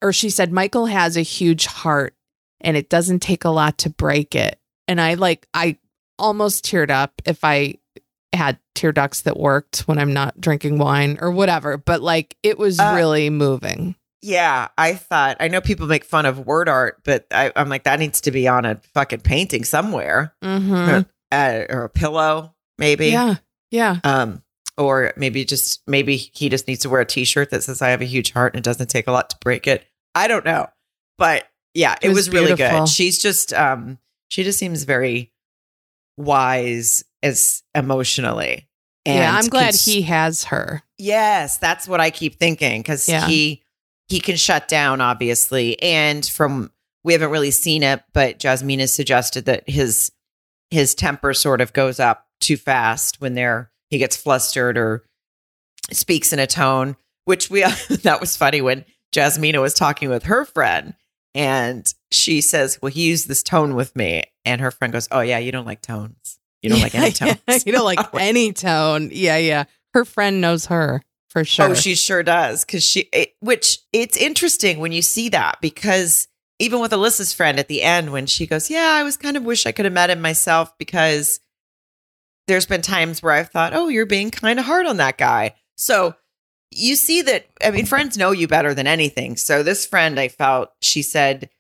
[0.00, 2.14] or she said Michael has a huge heart,
[2.62, 5.76] and it doesn't take a lot to break it, and I like I
[6.18, 7.74] almost teared up if I
[8.32, 12.58] had tear ducts that worked when I'm not drinking wine or whatever, but like it
[12.58, 13.94] was Uh, really moving.
[14.24, 17.82] Yeah, I thought, I know people make fun of word art, but I, I'm like,
[17.84, 21.00] that needs to be on a fucking painting somewhere Mm-hmm.
[21.32, 23.08] uh, or a pillow, maybe.
[23.08, 23.36] Yeah.
[23.72, 23.98] Yeah.
[24.04, 24.42] Um,
[24.78, 28.00] or maybe just maybe he just needs to wear a T-shirt that says "I have
[28.00, 29.84] a huge heart" and it doesn't take a lot to break it.
[30.14, 30.68] I don't know,
[31.18, 32.88] but yeah, it, It was, was really good.
[32.88, 35.32] She's just um, she just seems very
[36.16, 38.68] wise as emotionally.
[39.06, 39.36] yeah.
[39.36, 40.82] I'm glad cons- he has her.
[40.98, 43.26] Yes, that's what I keep thinking because Yeah.
[43.26, 43.62] he
[44.08, 46.70] he can shut down obviously, and from
[47.04, 50.12] we haven't really seen it, but Jasmine has suggested that his
[50.70, 55.04] his temper sort of goes up too fast when they're he gets flustered or
[55.92, 57.60] speaks in a tone, which we
[58.02, 60.94] that was funny when Jasmina was talking with her friend
[61.34, 65.20] and she says, "Well, he used this tone with me," and her friend goes, "Oh
[65.20, 66.38] yeah, you don't like tones.
[66.62, 67.66] You don't like any Yeah, tones.
[67.66, 69.10] you don't like any tone.
[69.12, 69.36] Yeah.
[69.36, 69.64] Yeah.
[69.94, 71.68] Her friend knows her for oh, sure.
[71.70, 72.64] Oh, she sure does.
[72.64, 77.58] Cause she, it, which it's interesting when you see that because even with Alyssa's friend
[77.58, 79.92] at the end, when she goes, Yeah, I was kind of wish I could have
[79.94, 81.40] met him myself because
[82.46, 85.54] there's been times where I've thought, Oh, you're being kind of hard on that guy.
[85.76, 86.14] So
[86.70, 89.36] you see that, I mean, friends know you better than anything.
[89.36, 91.50] So this friend, I felt, she said,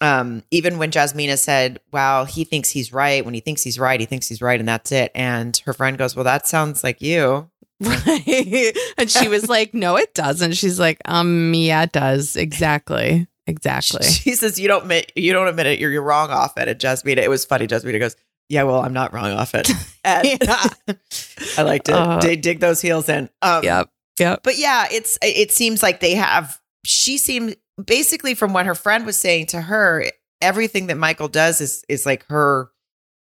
[0.00, 3.24] um, even when Jasmina said, Wow, he thinks he's right.
[3.24, 4.58] When he thinks he's right, he thinks he's right.
[4.58, 5.10] And that's it.
[5.14, 7.50] And her friend goes, Well, that sounds like you.
[7.80, 8.76] Right.
[8.98, 10.52] and she was like, no, it doesn't.
[10.52, 12.36] She's like, um, yeah, it does.
[12.36, 13.26] Exactly.
[13.46, 14.06] Exactly.
[14.06, 15.78] She says you don't admit you don't admit it.
[15.80, 16.68] You're you're wrong off it.
[16.68, 17.66] And Jasmina, it was funny.
[17.66, 18.14] Jasmina goes,
[18.48, 19.68] "Yeah, well, I'm not wrong off it."
[20.04, 21.94] I liked it.
[21.94, 23.28] Uh, dig, dig those heels in.
[23.42, 23.90] Um, Yep.
[24.20, 24.40] Yep.
[24.44, 26.60] But yeah, it's it seems like they have.
[26.84, 30.04] She seemed basically from what her friend was saying to her,
[30.40, 32.70] everything that Michael does is is like her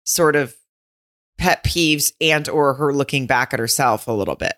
[0.06, 0.56] sort of
[1.38, 4.54] pet peeves and or her looking back at herself a little bit.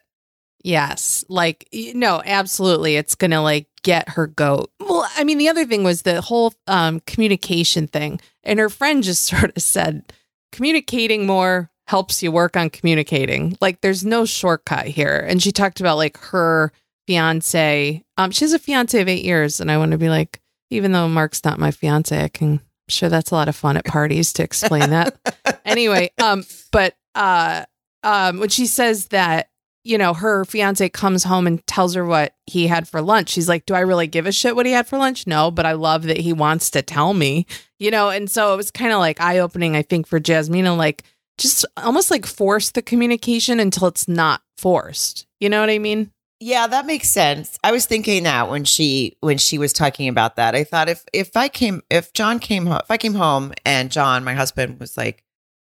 [0.64, 1.24] Yes.
[1.30, 2.96] Like, no, absolutely.
[2.96, 4.72] It's to like get her goat.
[4.80, 8.20] Well, I mean, the other thing was the whole um, communication thing.
[8.44, 10.12] And her friend just sort of said,
[10.52, 13.56] communicating more helps you work on communicating.
[13.62, 15.24] Like, there's no shortcut here.
[15.28, 16.72] And she talked about like her
[17.08, 18.04] fiance.
[18.18, 19.60] Um, she has a fiance of eight years.
[19.60, 22.62] And I want to be like, even though Mark's not my fiance, I can, I'm
[22.90, 25.18] sure that's a lot of fun at parties to explain that
[25.66, 27.66] anyway, um, but uh,
[28.04, 29.50] um, when she says that,
[29.84, 33.48] you know, her fiance comes home and tells her what he had for lunch, she's
[33.48, 35.28] like, "Do I really give a shit what he had for lunch?
[35.28, 37.46] No, but I love that he wants to tell me."
[37.78, 40.76] You know, and so it was kind of like eye opening, I think, for Jasmina,
[40.76, 41.04] like
[41.38, 45.28] just almost like force the communication until it's not forced.
[45.40, 46.12] You know what I mean?
[46.40, 47.58] Yeah, that makes sense.
[47.64, 50.54] I was thinking that when she when she was talking about that.
[50.54, 53.92] I thought if if I came if John came home if I came home and
[53.92, 55.24] John, my husband, was like,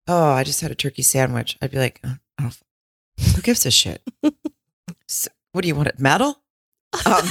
[0.07, 2.51] oh, I just had a turkey sandwich, I'd be like, oh, oh,
[3.35, 4.03] who gives a shit?
[5.07, 5.89] So, what do you want?
[5.89, 6.41] It metal?
[7.05, 7.25] Um,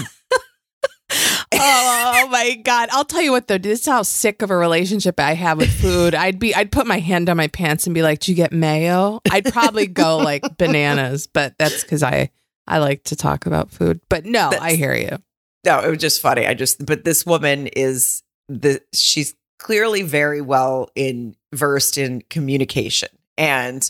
[1.53, 2.89] oh my god!
[2.91, 3.57] I'll tell you what though.
[3.57, 6.13] This is how sick of a relationship I have with food.
[6.13, 8.51] I'd be, I'd put my hand on my pants and be like, "Do you get
[8.51, 12.29] mayo?" I'd probably go like bananas, but that's because I,
[12.71, 13.99] I like to talk about food.
[14.09, 15.17] But no, I hear you.
[15.65, 16.47] no, it was just funny.
[16.47, 23.09] I just, but this woman is the she's clearly very well in versed in communication
[23.37, 23.89] and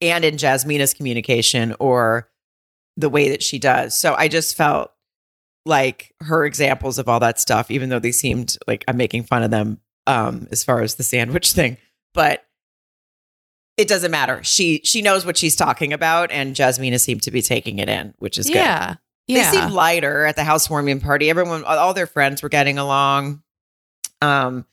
[0.00, 2.28] and in Jasmina's communication or
[2.96, 3.96] the way that she does.
[3.96, 4.90] So I just felt
[5.66, 9.42] like her examples of all that stuff, even though they seemed like I'm making fun
[9.42, 11.76] of them um, as far as the sandwich thing,
[12.14, 12.44] but
[13.76, 14.42] it doesn't matter.
[14.44, 18.14] She she knows what she's talking about, and Jasmina seemed to be taking it in,
[18.18, 18.56] which is good.
[18.56, 19.50] Yeah, yeah.
[19.50, 21.30] They seemed lighter at the housewarming party.
[21.30, 23.42] Everyone, all their friends were getting along.
[24.22, 24.66] Um,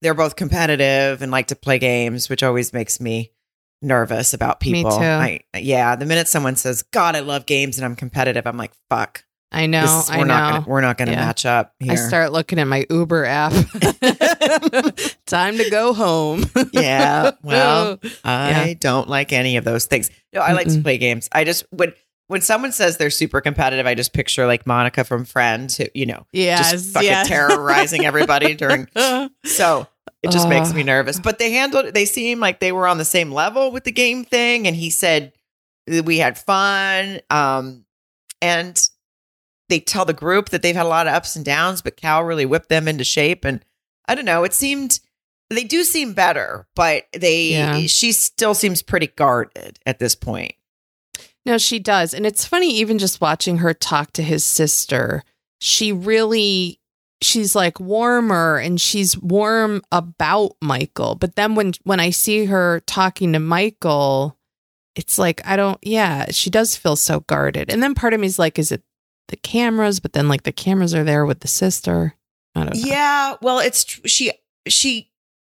[0.00, 3.32] they're both competitive and like to play games, which always makes me
[3.80, 4.90] nervous about people.
[4.90, 5.02] Me too.
[5.04, 8.72] I, yeah, the minute someone says, "God, I love games and I'm competitive," I'm like,
[8.88, 9.82] "Fuck, I know.
[9.82, 10.34] this I we're know.
[10.34, 11.16] not gonna we're not gonna Yeah.
[11.26, 13.52] match up here." I start looking at my Uber app.
[15.26, 16.44] Time to go home.
[16.72, 18.74] Yeah, well, I Yeah.
[18.78, 20.10] don't like any of those things.
[20.32, 21.28] No, I like to play games.
[21.32, 21.92] I just when
[22.28, 26.06] when someone says they're super competitive, I just picture like Monica from Friends, who you
[26.06, 27.24] know, yes, just fucking yeah.
[27.24, 28.88] terrorizing everybody during
[29.44, 29.86] So
[30.22, 31.20] it just makes me nervous.
[31.20, 31.94] But they handled it.
[31.94, 34.66] They seem like they were on the same level with the game thing.
[34.66, 35.32] And he said
[35.86, 37.20] we had fun.
[37.28, 37.84] Um,
[38.40, 38.88] and
[39.72, 42.22] they tell the group that they've had a lot of ups and downs, but Cal
[42.22, 43.42] really whipped them into shape.
[43.46, 43.64] And
[44.06, 44.44] I don't know.
[44.44, 45.00] It seemed
[45.48, 47.80] they do seem better, but they Yeah.
[47.86, 50.52] she still seems pretty guarded at this point.
[51.46, 52.12] No, she does.
[52.14, 55.24] And it's funny, even just watching her talk to his sister,
[55.60, 56.78] she really,
[57.22, 61.14] she's like warmer and she's warm about Michael.
[61.14, 64.38] But then when, when I see her talking to Michael,
[64.94, 67.70] it's like, I don't, yeah, she does feel so guarded.
[67.70, 68.82] And then part of me is like, is it
[69.28, 70.00] the cameras?
[70.00, 72.14] But then like the cameras are there with the sister.
[72.54, 72.80] I don't know.
[72.82, 74.32] Yeah, well, it's tr- she
[74.66, 75.10] she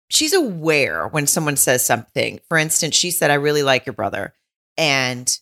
[0.09, 2.41] she's aware when someone says something.
[2.49, 4.35] For instance, she said, "I really like your brother,"
[4.77, 5.39] and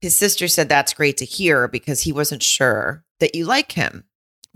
[0.00, 4.04] his sister said, "That's great to hear because he wasn't sure that you like him."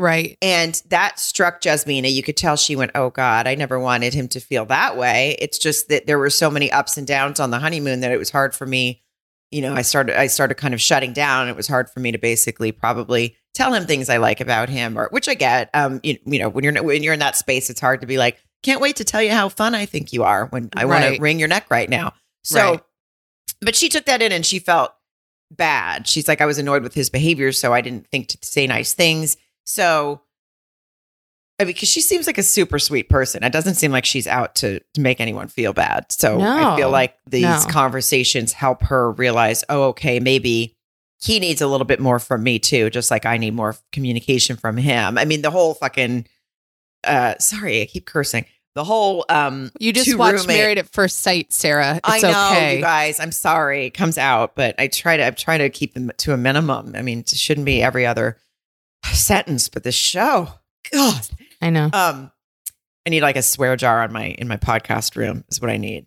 [0.00, 0.38] Right.
[0.40, 2.10] And that struck Jasmina.
[2.10, 5.36] You could tell she went, Oh God, I never wanted him to feel that way.
[5.38, 8.18] It's just that there were so many ups and downs on the honeymoon that it
[8.18, 9.02] was hard for me.
[9.50, 11.48] You know, I started I started kind of shutting down.
[11.48, 14.96] It was hard for me to basically probably tell him things I like about him,
[14.96, 15.70] or which I get.
[15.74, 18.16] Um, you, you know, when you're when you're in that space, it's hard to be
[18.16, 21.04] like, can't wait to tell you how fun I think you are when I want
[21.16, 22.12] to wring your neck right now.
[22.44, 22.80] So Right.
[23.60, 24.92] but she took that in and she felt
[25.50, 26.06] bad.
[26.06, 28.94] She's like, I was annoyed with his behavior, so I didn't think to say nice
[28.94, 29.36] things.
[29.64, 30.22] So,
[31.60, 33.44] I mean, because she seems like a super sweet person.
[33.44, 36.10] It doesn't seem like she's out to, to make anyone feel bad.
[36.10, 37.64] So I feel like these no.
[37.68, 40.74] conversations help her realize, oh, okay, maybe
[41.22, 44.56] he needs a little bit more from me too, just like I need more communication
[44.56, 45.18] from him.
[45.18, 46.26] I mean, the whole fucking,
[47.04, 48.46] uh, sorry, I keep cursing.
[48.74, 51.96] The whole, um, You just watched roommate- Married at First Sight, Sarah.
[51.96, 52.76] It's I know, okay.
[52.76, 53.20] you guys.
[53.20, 55.24] I'm sorry, it comes out, but I try to.
[55.26, 56.94] I'm trying to keep them to a minimum.
[56.96, 58.38] I mean, it shouldn't be every other
[59.12, 60.48] sentence, but this show,
[60.92, 61.28] God,
[61.60, 61.90] I know.
[61.92, 62.30] um,
[63.06, 65.44] I need like a swear jar on my in my podcast room.
[65.50, 66.06] Is what I need.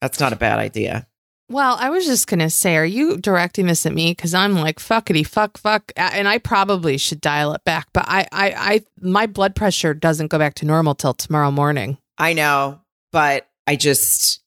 [0.00, 1.06] That's not a bad idea.
[1.50, 4.12] Well, I was just gonna say, are you directing this at me?
[4.12, 7.88] Because I'm like fuckity fuck fuck, and I probably should dial it back.
[7.92, 11.98] But I, I, I, my blood pressure doesn't go back to normal till tomorrow morning.
[12.18, 12.82] I know,
[13.12, 14.42] but I just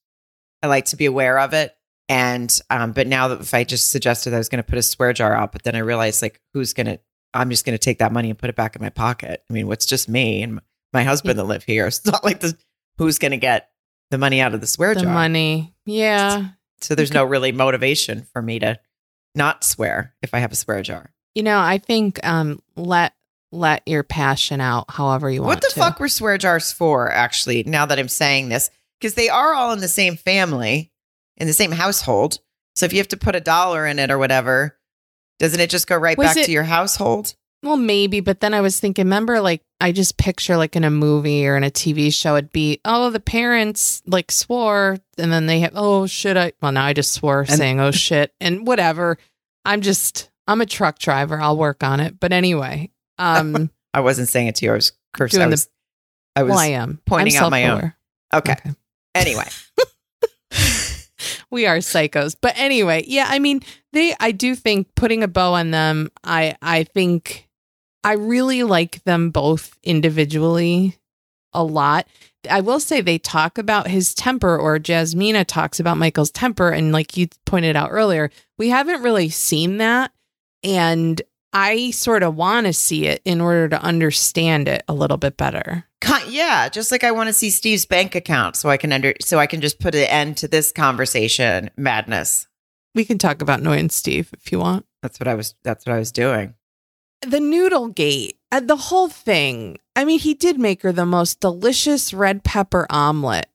[0.62, 1.76] I like to be aware of it.
[2.08, 4.84] And um, but now that if I just suggested I was going to put a
[4.84, 7.00] swear jar out, but then I realized like who's going to
[7.34, 9.44] I'm just going to take that money and put it back in my pocket.
[9.50, 10.60] I mean, what's just me and
[10.94, 11.88] my husband that live here?
[11.88, 12.58] It's not like the
[12.98, 13.70] who's going to get
[14.10, 15.14] the money out of the swear The jar.
[15.14, 16.50] money, yeah.
[16.82, 18.80] So there's no really motivation for me to
[19.36, 21.12] not swear if I have a swear jar.
[21.36, 23.14] You know, I think um, let
[23.54, 25.48] let your passion out, however you want.
[25.56, 25.80] What the to.
[25.80, 28.70] fuck were swear jars for, actually, now that I'm saying this?
[29.00, 30.92] Because they are all in the same family,
[31.38, 32.40] in the same household.
[32.76, 34.78] So if you have to put a dollar in it or whatever,
[35.42, 37.36] doesn't it just go right Was back it- to your household?
[37.64, 40.90] Well, maybe, but then I was thinking, remember, like, I just picture, like, in a
[40.90, 45.46] movie or in a TV show, it'd be, oh, the parents, like, swore, and then
[45.46, 48.66] they have, oh, shit, I, well, now I just swore And- saying, oh, shit, and
[48.66, 49.20] whatever.
[49.64, 51.40] I'm just, I'm a truck driver.
[51.40, 52.20] I'll work on it.
[52.20, 54.72] But anyway, um, I wasn't saying it to you.
[54.72, 55.42] I was cursing.
[55.42, 55.70] I the- was,
[56.36, 57.00] I was well, I am.
[57.06, 57.94] pointing I'm out my own.
[58.34, 58.54] okay.
[58.54, 58.72] Okay.
[59.14, 59.46] Anyway,
[61.52, 62.36] we are psychos.
[62.40, 63.62] But anyway, yeah, I mean,
[63.94, 67.48] they I do think putting a bow on them, I I think
[68.04, 70.98] I really like them both individually
[71.54, 72.08] a lot.
[72.50, 76.70] I will say they talk about his temper, or Jasmina talks about Michael's temper.
[76.70, 80.12] And like you pointed out earlier, we haven't really seen that.
[80.64, 81.22] And
[81.54, 85.38] I sort of want to see it in order to understand it a little bit
[85.38, 85.86] better.
[86.32, 89.38] Yeah, just like I want to see Steve's bank account so I can under so
[89.38, 92.48] I can just put an end to this conversation madness.
[92.96, 94.86] We can talk about Noi and Steve if you want.
[95.02, 96.56] That's what I was that's what I was doing.
[97.22, 99.78] The noodle gate, uh, the whole thing.
[99.96, 103.48] I mean, he did make her the most delicious red pepper omelet.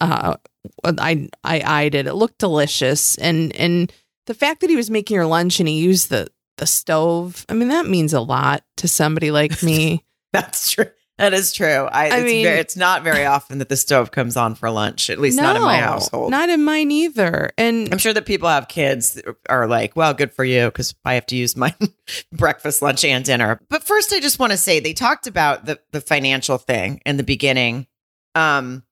[0.00, 0.36] Uh
[0.84, 2.06] I I eyed it.
[2.06, 3.92] It looked delicious and and
[4.26, 7.44] the fact that he was making her lunch and he used the the stove.
[7.48, 10.04] I mean, that means a lot to somebody like me.
[10.32, 10.90] That's true.
[11.18, 11.68] That is true.
[11.68, 14.68] I, I it's mean, very, it's not very often that the stove comes on for
[14.68, 16.32] lunch, at least no, not in my household.
[16.32, 17.50] Not in mine either.
[17.56, 21.14] And I'm sure that people have kids are like, well, good for you because I
[21.14, 21.72] have to use my
[22.32, 23.60] breakfast, lunch, and dinner.
[23.68, 27.16] But first, I just want to say they talked about the, the financial thing in
[27.16, 27.86] the beginning
[28.34, 28.82] um,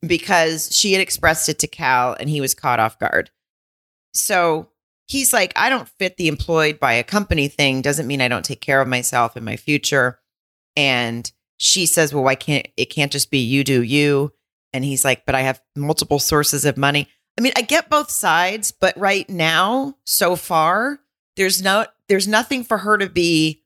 [0.00, 3.30] because she had expressed it to Cal and he was caught off guard.
[4.14, 4.70] So
[5.08, 8.44] he's like, I don't fit the employed by a company thing, doesn't mean I don't
[8.44, 10.20] take care of myself in my future.
[10.76, 14.32] And she says, Well, why can't it can't just be you do you?
[14.72, 17.08] And he's like, But I have multiple sources of money.
[17.36, 21.00] I mean, I get both sides, but right now, so far,
[21.36, 23.62] there's no there's nothing for her to be.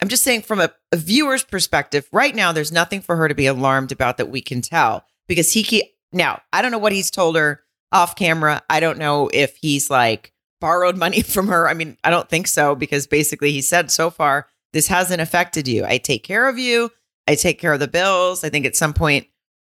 [0.00, 3.34] I'm just saying from a, a viewer's perspective, right now, there's nothing for her to
[3.34, 6.92] be alarmed about that we can tell because he keep now, I don't know what
[6.92, 8.62] he's told her off camera.
[8.68, 11.68] I don't know if he's like borrowed money from her.
[11.68, 15.68] I mean, I don't think so because basically he said so far this hasn't affected
[15.68, 15.84] you.
[15.84, 16.90] I take care of you.
[17.26, 18.44] I take care of the bills.
[18.44, 19.26] I think at some point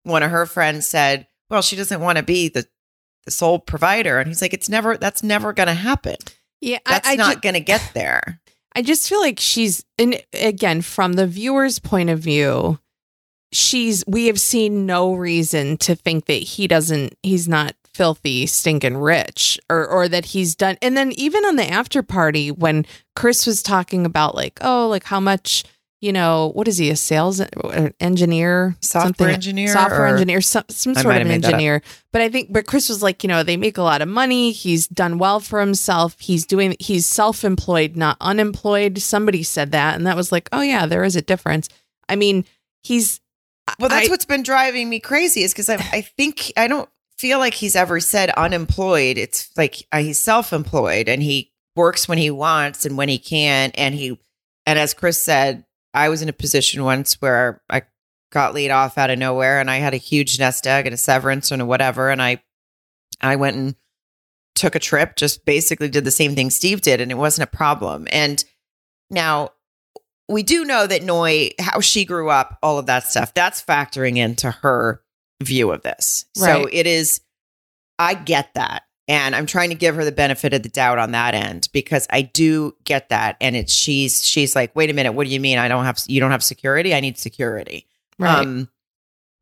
[0.02, 2.66] one of her friends said, "Well, she doesn't want to be the
[3.24, 6.16] the sole provider." And he's like, "It's never that's never going to happen."
[6.60, 8.40] Yeah, that's I, I not going to get there.
[8.74, 12.78] I just feel like she's and again from the viewer's point of view,
[13.52, 18.96] she's we have seen no reason to think that he doesn't he's not filthy stinking
[18.96, 23.44] rich or or that he's done and then even on the after party when chris
[23.44, 25.64] was talking about like oh like how much
[26.00, 28.76] you know what is he a sales uh, engineer?
[28.80, 31.82] Software something, engineer software engineer some, some sort of engineer.
[32.12, 34.52] But i think but chris was like you know they make a lot of money.
[34.52, 36.14] He's done well for himself.
[36.20, 38.98] He's doing he's self-employed not unemployed.
[39.00, 41.68] Somebody said that and that was like oh yeah there is a difference.
[42.08, 42.44] I mean
[42.84, 43.20] he's
[43.80, 46.88] well that's I, what's been driving me crazy is because I, I think i don't
[47.18, 49.18] feel like he's ever said unemployed.
[49.18, 53.18] It's like uh, he's self employed and he works when he wants and when he
[53.18, 53.70] can.
[53.74, 54.18] And he,
[54.64, 57.82] and as Chris said, I was in a position once where I
[58.30, 60.98] got laid off out of nowhere and I had a huge nest egg and a
[60.98, 62.10] severance and a whatever.
[62.10, 62.42] And I,
[63.20, 63.74] I went and
[64.54, 67.56] took a trip, just basically did the same thing Steve did, and it wasn't a
[67.56, 68.06] problem.
[68.10, 68.44] And
[69.10, 69.50] now
[70.28, 74.18] we do know that Noi, how she grew up, all of that stuff, that's factoring
[74.18, 75.02] into her
[75.42, 76.24] view of this.
[76.38, 76.62] Right.
[76.62, 77.20] So it is,
[77.98, 78.82] I get that.
[79.08, 82.06] And I'm trying to give her the benefit of the doubt on that end because
[82.10, 83.38] I do get that.
[83.40, 85.56] And it's she's she's like, wait a minute, what do you mean?
[85.56, 86.94] I don't have you don't have security?
[86.94, 87.86] I need security.
[88.18, 88.40] Right.
[88.40, 88.68] Um,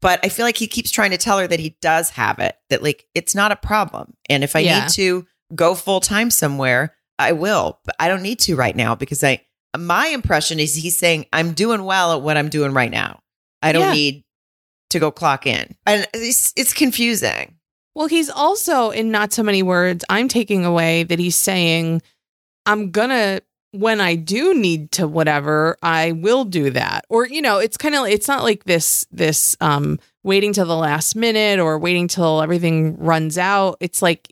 [0.00, 2.56] but I feel like he keeps trying to tell her that he does have it,
[2.70, 4.14] that like it's not a problem.
[4.28, 4.82] And if I yeah.
[4.82, 7.80] need to go full time somewhere, I will.
[7.84, 9.40] But I don't need to right now because I
[9.76, 13.20] my impression is he's saying I'm doing well at what I'm doing right now.
[13.62, 13.92] I don't yeah.
[13.94, 14.24] need
[14.90, 15.74] to go clock in.
[15.86, 17.56] And it's, it's confusing.
[17.94, 22.02] Well, he's also, in not so many words, I'm taking away that he's saying,
[22.66, 27.04] I'm going to, when I do need to whatever, I will do that.
[27.08, 30.76] Or, you know, it's kind of, it's not like this, this, um, waiting till the
[30.76, 33.76] last minute or waiting till everything runs out.
[33.80, 34.30] It's like,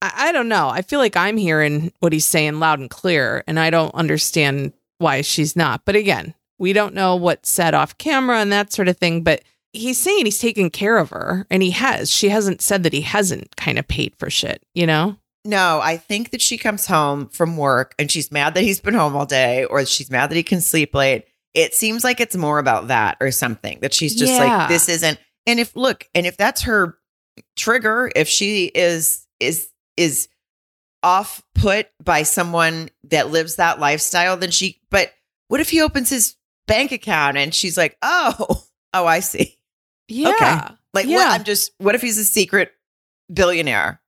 [0.00, 0.68] I, I don't know.
[0.68, 4.72] I feel like I'm hearing what he's saying loud and clear, and I don't understand
[4.98, 5.84] why she's not.
[5.84, 9.22] But again, we don't know what's said off camera and that sort of thing.
[9.22, 9.42] But
[9.76, 12.10] he's saying he's taken care of her and he has.
[12.10, 15.16] She hasn't said that he hasn't kind of paid for shit, you know?
[15.44, 18.94] No, I think that she comes home from work and she's mad that he's been
[18.94, 21.24] home all day or she's mad that he can sleep late.
[21.54, 24.44] It seems like it's more about that or something that she's just yeah.
[24.44, 25.18] like, this isn't.
[25.46, 26.98] And if, look, and if that's her
[27.56, 30.28] trigger, if she is, is, is
[31.02, 35.12] off put by someone that lives that lifestyle, then she, but
[35.48, 36.34] what if he opens his
[36.66, 39.55] bank account and she's like, oh, oh, I see.
[40.08, 40.30] Yeah.
[40.30, 40.74] Okay.
[40.94, 41.16] Like, yeah.
[41.16, 41.40] what?
[41.40, 42.72] I'm just, what if he's a secret
[43.32, 44.00] billionaire?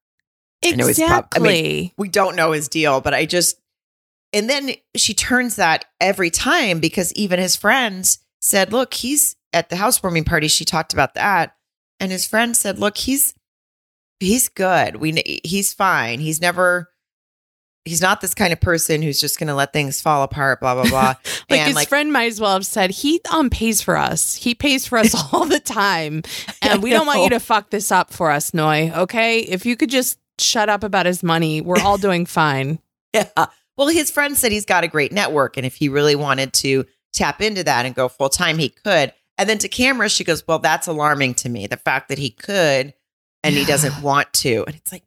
[0.63, 1.05] Exactly.
[1.05, 3.61] I, prob- I mean, we don't know his deal, but I just,
[4.33, 9.69] and then she turns that every time because even his friends said, look, he's at
[9.69, 10.49] the housewarming party.
[10.49, 11.55] She talked about that.
[12.01, 13.35] And his friend said, look, he's,
[14.21, 14.97] he's good.
[14.97, 16.21] We, he's fine.
[16.21, 16.91] He's never,
[17.89, 20.61] he's not this kind of person who's just going to let things fall apart.
[20.61, 21.15] Blah blah blah.
[21.51, 24.35] like and his friend might as well have said he um pays for us.
[24.35, 26.23] He pays for us all the time,
[26.63, 28.93] and we don't want you to fuck this up for us, Noi.
[28.95, 32.79] Okay, if you could just shut up about his money, we're all doing fine.
[33.13, 33.47] Yeah.
[33.77, 36.85] Well, his friend said he's got a great network, and if he really wanted to
[37.13, 39.13] tap into that and go full time, he could.
[39.39, 41.67] And then to camera, she goes, "Well, that's alarming to me.
[41.67, 42.93] The fact that he could
[43.45, 45.05] and he doesn't want to." And it's like,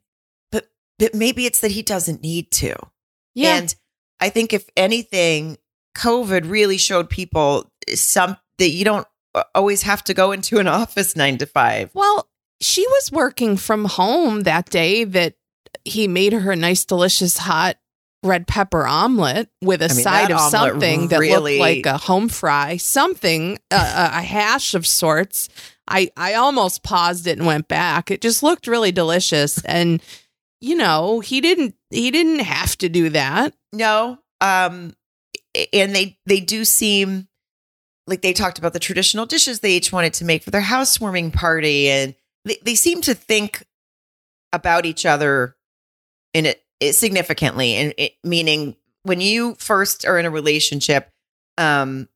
[0.98, 2.74] but maybe it's that he doesn't need to.
[3.34, 3.74] Yeah, And
[4.20, 5.58] I think if anything,
[5.96, 9.06] COVID really showed people some that you don't
[9.54, 11.90] always have to go into an office nine to five.
[11.94, 12.28] Well,
[12.60, 15.34] she was working from home that day that
[15.84, 17.76] he made her a nice, delicious, hot
[18.22, 21.98] red pepper omelet with a I mean, side of something that really- looked like a
[21.98, 25.48] home fry, something, uh, a hash of sorts.
[25.88, 28.12] I, I almost paused it and went back.
[28.12, 29.60] It just looked really delicious.
[29.64, 30.00] And,
[30.62, 33.52] you know, he didn't, he didn't have to do that.
[33.72, 34.18] No.
[34.40, 34.94] Um
[35.72, 37.28] and they they do seem
[38.06, 41.30] like they talked about the traditional dishes they each wanted to make for their housewarming
[41.30, 43.64] party and they, they seem to think
[44.52, 45.56] about each other
[46.34, 51.10] in it, it significantly and it, meaning when you first are in a relationship
[51.58, 52.08] um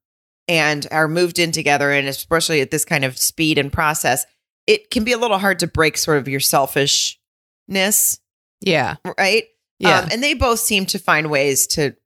[0.48, 4.24] and are moved in together and especially at this kind of speed and process
[4.66, 8.18] it can be a little hard to break sort of your selfishness
[8.66, 8.96] Yeah.
[9.18, 9.44] right
[9.78, 10.00] Yeah.
[10.00, 11.96] um, and they both seem to find ways to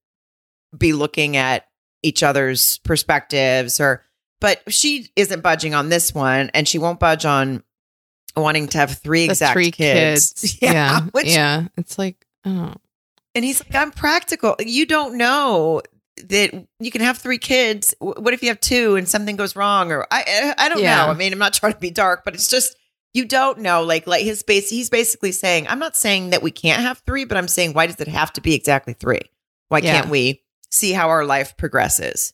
[0.77, 1.67] be looking at
[2.03, 4.05] each other's perspectives or
[4.41, 7.63] but she isn't budging on this one and she won't budge on
[8.37, 10.33] wanting to have three The exact three kids.
[10.33, 10.59] kids.
[10.63, 11.01] Yeah.
[11.13, 11.65] which- yeah.
[11.77, 12.75] It's like, oh.
[13.35, 14.57] And he's like, I'm practical.
[14.61, 15.83] You don't know
[16.25, 17.95] that you can have three kids.
[18.01, 19.93] What if you have two and something goes wrong?
[19.93, 21.05] Or I, I I don't Yeah.
[21.07, 21.13] know.
[21.13, 22.77] I mean, I'm not trying to be dark, but it's just
[23.15, 23.83] you don't know.
[23.83, 27.25] Like, like his base, he's basically saying, I'm not saying that we can't have three,
[27.25, 29.23] but I'm saying, why does it have to be exactly three?
[29.69, 29.93] Why Yeah.
[29.93, 32.33] can't we see how our life progresses?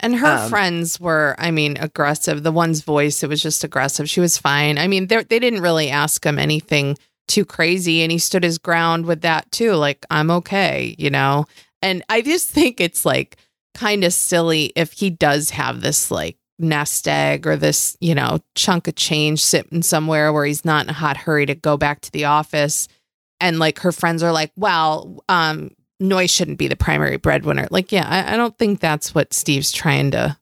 [0.00, 2.42] And her Um, friends were, I mean, aggressive.
[2.44, 4.08] The one's voice, it was just aggressive.
[4.08, 4.78] She was fine.
[4.78, 8.58] I mean, they they didn't really ask him anything too crazy, and he stood his
[8.58, 9.72] ground with that too.
[9.74, 11.46] Like, I'm okay, you know.
[11.82, 13.36] And I just think it's like
[13.74, 18.40] kind of silly if he does have this like nest egg or this, you know,
[18.54, 22.00] chunk of change sitting somewhere where he's not in a hot hurry to go back
[22.02, 22.88] to the office.
[23.40, 27.68] And like her friends are like, well, um, Noi shouldn't be the primary breadwinner.
[27.70, 30.36] Like, yeah, I, I don't think that's what Steve's trying to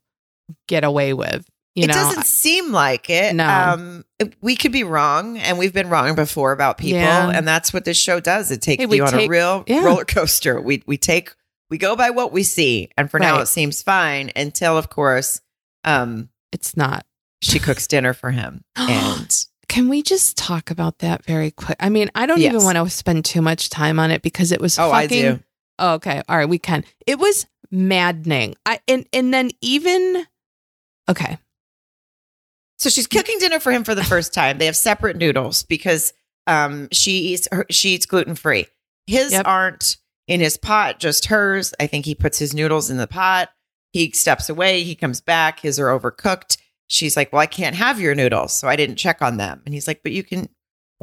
[0.68, 1.46] get away with.
[1.74, 3.34] You it know, doesn't seem like it.
[3.34, 3.46] No.
[3.46, 4.04] Um,
[4.40, 7.30] we could be wrong, and we've been wrong before about people, Yeah.
[7.34, 8.50] and that's what this show does.
[8.50, 9.84] It takes Hey, you on a real yeah.
[9.84, 10.58] roller coaster.
[10.58, 11.34] We we take
[11.68, 15.42] we go by what we see, and for now it seems fine until, of course,
[15.87, 17.07] um, it's not.
[17.41, 19.34] she cooks dinner for him, and
[19.68, 21.76] Can we just talk about that very quick?
[21.80, 24.61] I mean, I don't even want to spend too much time on it because it
[24.61, 25.22] was oh, I fucking.
[25.37, 25.41] do.
[25.78, 26.84] Oh, okay, all right, we can.
[27.07, 28.55] It was maddening.
[28.66, 30.24] I and and then even.
[31.09, 31.39] Okay,
[32.78, 34.59] So she's cooking dinner for him for the first time.
[34.59, 36.12] They have separate noodles because
[36.49, 38.66] um, she eats her, she eats gluten free.
[39.07, 39.47] His Yep.
[39.47, 41.74] aren't in his pot, just hers.
[41.78, 43.51] I think he puts his noodles in the pot.
[43.93, 44.82] He steps away.
[44.82, 45.61] He comes back.
[45.61, 46.59] His are overcooked.
[46.89, 49.74] She's like, "Well, I can't have your noodles, so I didn't check on them." And
[49.74, 50.49] he's like, "But you can."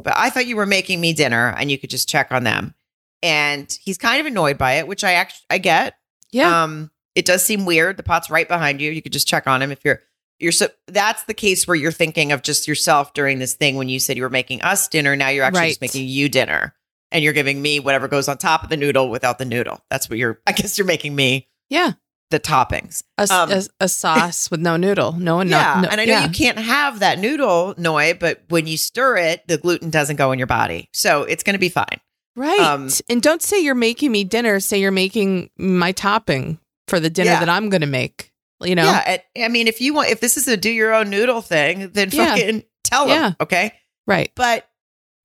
[0.02, 2.74] But I thought you were making me dinner, and you could just check on them.
[3.22, 5.94] And he's kind of annoyed by it, which I actually I get.
[6.30, 7.96] yeah, Um, it does seem weird.
[7.96, 8.90] The pot's right behind you.
[8.90, 10.00] You could just check on him if you're
[10.40, 13.88] you're so that's the case where you're thinking of just yourself during this thing when
[13.88, 15.14] you said you were making us dinner.
[15.16, 16.74] Now you're actually just making you dinner.
[17.12, 19.80] And you're giving me whatever goes on top of the noodle without the noodle.
[19.90, 21.92] That's what you're I guess you're making me yeah.
[22.34, 23.04] The toppings.
[23.16, 25.12] A, Um, a, a sauce with no noodle.
[25.12, 25.80] No, no, yeah.
[25.82, 26.24] no and I know yeah.
[26.26, 30.32] you can't have that noodle, Noi, but when you stir it, the gluten doesn't go
[30.32, 30.88] in your body.
[30.92, 32.00] So it's gonna be fine.
[32.36, 32.58] Right.
[32.58, 34.58] Um, and don't say you're making me dinner.
[34.58, 36.58] Say you're making my topping
[36.88, 37.40] for the dinner Yeah.
[37.40, 38.32] that I'm going to make.
[38.60, 38.84] You know?
[38.84, 39.18] Yeah.
[39.38, 42.08] I mean, if you want if this is a do your own noodle thing, then
[42.10, 42.34] Yeah.
[42.34, 43.34] fucking tell Yeah.
[43.40, 43.72] Okay.
[44.06, 44.32] Right.
[44.34, 44.68] But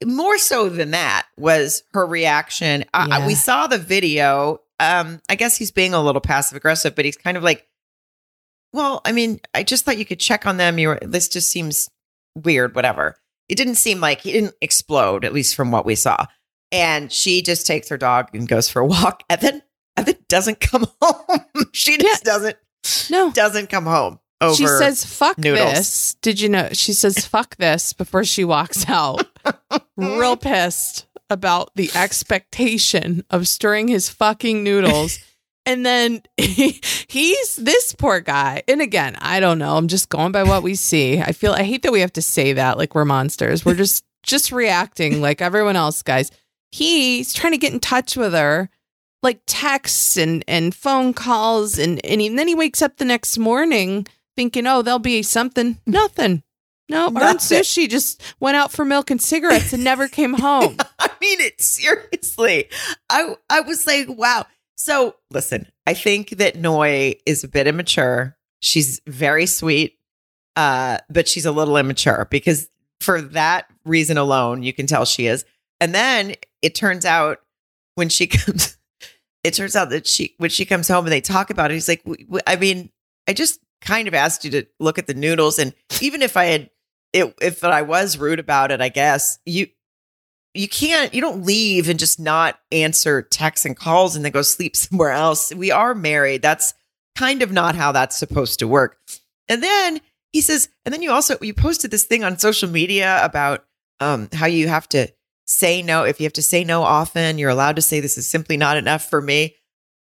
[0.05, 2.85] more so than that was her reaction.
[2.93, 4.61] I- we saw the video.
[4.79, 7.67] Um, I guess he's being a little passive aggressive, but he's kind of like,
[8.73, 10.77] well, I mean, I just thought you could check on them.
[10.79, 11.89] You were, this just seems
[12.35, 13.15] weird, whatever.
[13.49, 16.25] It didn't seem like he didn't explode, at least from what we saw.
[16.71, 19.63] And she just takes her dog and goes for a walk and then,
[19.97, 21.39] and then doesn't come home.
[21.73, 22.57] she just doesn't,
[23.09, 23.31] No.
[23.31, 24.55] doesn't come home over.
[24.55, 25.73] She says, fuck noodles.
[25.73, 26.13] this.
[26.21, 26.69] Did you know?
[26.73, 29.25] She says, fuck this before she walks out.
[29.97, 35.19] Real pissed about the expectation of stirring his fucking noodles.
[35.65, 38.63] And then he, he's this poor guy.
[38.67, 39.77] And again, I don't know.
[39.77, 41.19] I'm just going by what we see.
[41.19, 43.63] I feel, I hate that we have to say that like we're monsters.
[43.63, 46.31] We're just, just reacting like everyone else, guys.
[46.71, 48.69] He's trying to get in touch with her
[49.21, 53.05] like texts and and phone calls and and, he, and then he wakes up the
[53.05, 56.43] next morning thinking, "Oh, there'll be something." Nothing.
[56.89, 60.75] No, earned sushi just went out for milk and cigarettes and never came home.
[60.99, 62.69] I mean it seriously.
[63.09, 64.45] I I was like, wow.
[64.75, 68.35] So listen, I think that Noi is a bit immature.
[68.61, 69.97] She's very sweet,
[70.55, 72.69] uh, but she's a little immature because
[72.99, 75.45] for that reason alone, you can tell she is.
[75.79, 77.39] And then it turns out
[77.95, 78.77] when she comes,
[79.43, 81.87] it turns out that she when she comes home and they talk about it, he's
[81.87, 82.03] like,
[82.47, 82.89] I mean,
[83.27, 86.45] I just kind of asked you to look at the noodles, and even if I
[86.45, 86.69] had
[87.13, 89.67] it, if I was rude about it, I guess you
[90.53, 94.41] you can't you don't leave and just not answer texts and calls and then go
[94.41, 95.53] sleep somewhere else.
[95.53, 96.41] We are married.
[96.41, 96.73] That's
[97.17, 98.97] kind of not how that's supposed to work.
[99.47, 99.99] And then
[100.31, 103.65] he says, and then you also you posted this thing on social media about
[103.99, 105.07] um, how you have to
[105.45, 106.03] say no.
[106.03, 108.77] If you have to say no often, you're allowed to say this is simply not
[108.77, 109.55] enough for me.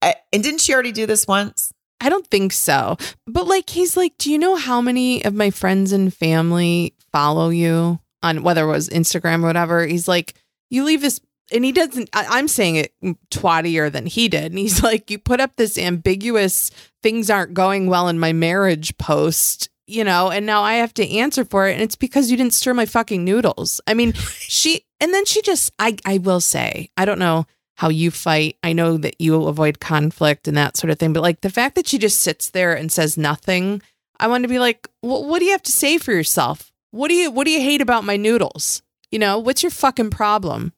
[0.01, 1.72] I, and didn't she already do this once?
[2.03, 2.97] I don't think so.
[3.25, 7.49] But like he's like, do you know how many of my friends and family follow
[7.49, 9.85] you on whether it was Instagram or whatever?
[9.85, 10.35] He's like,
[10.69, 11.21] you leave this
[11.53, 12.93] and he doesn't I, am saying it
[13.31, 17.87] twattier than he did and he's like you put up this ambiguous things aren't going
[17.87, 21.73] well in my marriage post you know and now i have to answer for it
[21.73, 25.41] and it's because you didn't stir my fucking noodles i mean she and then she
[25.41, 27.45] just i i will say i don't know
[27.75, 31.23] how you fight i know that you avoid conflict and that sort of thing but
[31.23, 33.81] like the fact that she just sits there and says nothing
[34.19, 37.07] i want to be like well, what do you have to say for yourself what
[37.07, 40.73] do you what do you hate about my noodles you know what's your fucking problem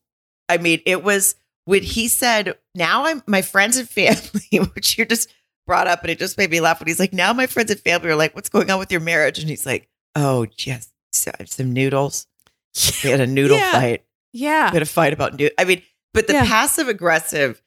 [0.49, 1.35] I mean, it was
[1.65, 5.33] when he said, now I'm my friends and family, which you just
[5.65, 6.79] brought up and it just made me laugh.
[6.79, 9.01] When he's like, now my friends and family are like, what's going on with your
[9.01, 9.39] marriage?
[9.39, 12.27] And he's like, oh, just some noodles.
[13.03, 13.71] We had a noodle yeah.
[13.71, 14.05] fight.
[14.33, 14.69] Yeah.
[14.69, 15.55] We had a fight about noodles.
[15.57, 15.81] I mean,
[16.15, 16.45] but the yeah.
[16.45, 17.61] passive aggressive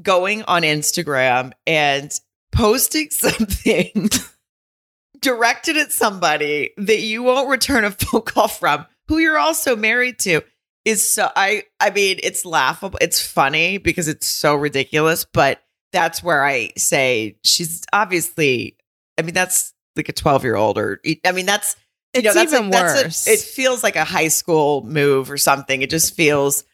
[0.00, 2.12] going on Instagram and
[2.52, 4.08] posting something
[5.20, 10.18] directed at somebody that you won't return a phone call from, who you're also married
[10.20, 10.40] to
[10.84, 12.98] is so I I mean it's laughable.
[13.02, 15.60] It's funny because it's so ridiculous, but
[15.92, 18.76] that's where I say she's obviously
[19.18, 21.74] I mean that's like a 12-year-old or I mean that's
[22.14, 23.02] it's know, that's even a, worse.
[23.02, 25.82] That's a, it feels like a high school move or something.
[25.82, 26.64] It just feels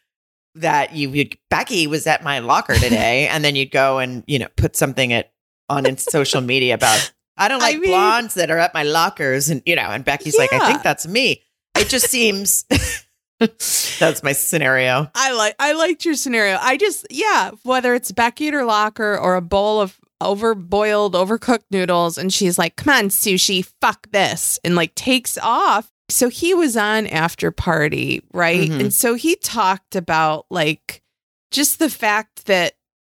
[0.57, 4.38] that you would Becky was at my locker today and then you'd go and you
[4.38, 5.32] know put something at
[5.68, 8.84] on in social media about I don't like I mean, blondes that are at my
[8.84, 10.40] lockers and you know and Becky's yeah.
[10.40, 11.42] like I think that's me.
[11.76, 12.64] It just seems
[13.38, 15.11] That's my scenario.
[15.14, 16.57] I like I liked your scenario.
[16.61, 21.64] I just yeah, whether it's Becky at her locker or a bowl of overboiled, overcooked
[21.70, 25.90] noodles, and she's like, "Come on, sushi, fuck this," and like takes off.
[26.09, 28.68] So he was on after party, right?
[28.68, 28.80] Mm-hmm.
[28.80, 31.02] And so he talked about like
[31.50, 32.74] just the fact that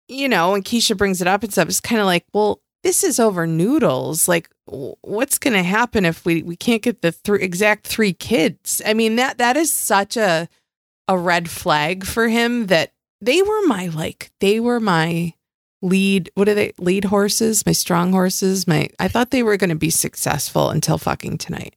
[0.07, 1.67] you know, and Keisha brings it up and stuff.
[1.67, 4.29] It's kind of like, well, this is over noodles.
[4.29, 8.81] Like, what's going to happen if we we can't get the th- exact three kids?
[8.85, 10.47] I mean that that is such a
[11.07, 15.33] a red flag for him that they were my like they were my
[15.81, 19.69] lead what are they lead horses my strong horses my i thought they were going
[19.69, 21.75] to be successful until fucking tonight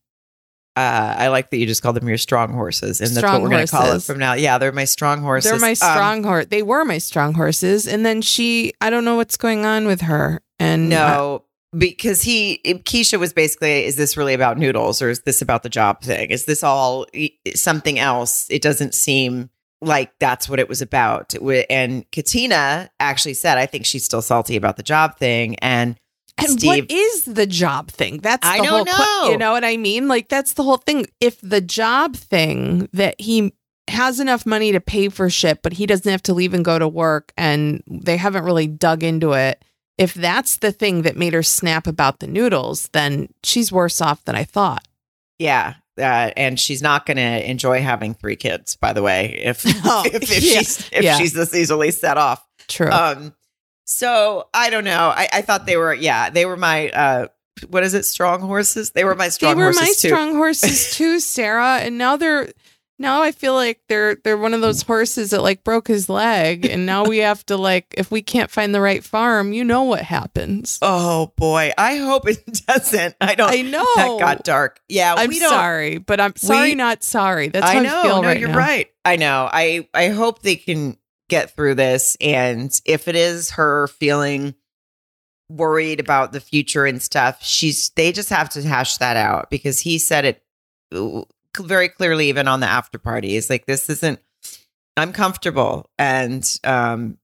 [0.76, 3.42] uh, I like that you just called them your strong horses, and strong that's what
[3.42, 4.34] we're going to call it from now.
[4.34, 5.50] Yeah, they're my strong horses.
[5.50, 6.46] They're my um, strong um, horse.
[6.46, 10.02] They were my strong horses, and then she, I don't know what's going on with
[10.02, 10.42] her.
[10.58, 11.44] And no,
[11.76, 15.68] because he Keisha was basically is this really about noodles or is this about the
[15.68, 16.30] job thing?
[16.30, 17.06] Is this all
[17.54, 18.46] something else?
[18.50, 19.50] It doesn't seem
[19.80, 21.34] like that's what it was about.
[21.70, 25.56] And Katina actually said, I think she's still salty about the job thing.
[25.60, 25.98] And
[26.38, 28.18] and Steve, what is the job thing?
[28.18, 29.32] That's the I don't whole, know.
[29.32, 30.08] You know what I mean?
[30.08, 31.06] Like that's the whole thing.
[31.20, 33.52] If the job thing that he
[33.88, 36.78] has enough money to pay for shit, but he doesn't have to leave and go
[36.78, 39.64] to work, and they haven't really dug into it
[40.00, 44.24] if that's the thing that made her snap about the noodles, then she's worse off
[44.24, 44.88] than I thought.
[45.38, 45.74] Yeah.
[45.98, 50.02] Uh, and she's not going to enjoy having three kids, by the way, if oh,
[50.06, 50.58] if, if yeah.
[50.58, 51.18] she's if yeah.
[51.18, 52.42] she's this easily set off.
[52.66, 52.90] True.
[52.90, 53.34] Um,
[53.90, 55.12] so I don't know.
[55.14, 57.26] I, I thought they were, yeah, they were my uh,
[57.68, 58.04] what is it?
[58.04, 58.92] Strong horses.
[58.92, 59.56] They were my strong.
[59.56, 59.80] Horses.
[59.80, 60.08] They were my too.
[60.08, 61.78] strong horses too, Sarah.
[61.78, 62.48] And now they're
[63.00, 66.66] now I feel like they're they're one of those horses that like broke his leg,
[66.66, 69.82] and now we have to like if we can't find the right farm, you know
[69.82, 70.78] what happens.
[70.82, 73.16] Oh boy, I hope it doesn't.
[73.20, 73.50] I don't.
[73.50, 74.80] I know that got dark.
[74.88, 77.48] Yeah, I'm sorry, but I'm sorry, we, not sorry.
[77.48, 77.98] That's how I know.
[77.98, 78.56] I feel no, right you're now.
[78.56, 78.88] right.
[79.04, 79.48] I know.
[79.50, 80.96] I I hope they can
[81.30, 84.54] get through this, and if it is her feeling
[85.48, 89.80] worried about the future and stuff, she's they just have to hash that out because
[89.80, 90.42] he said it
[91.58, 94.20] very clearly even on the after party is like this isn't
[94.96, 97.18] i'm comfortable and um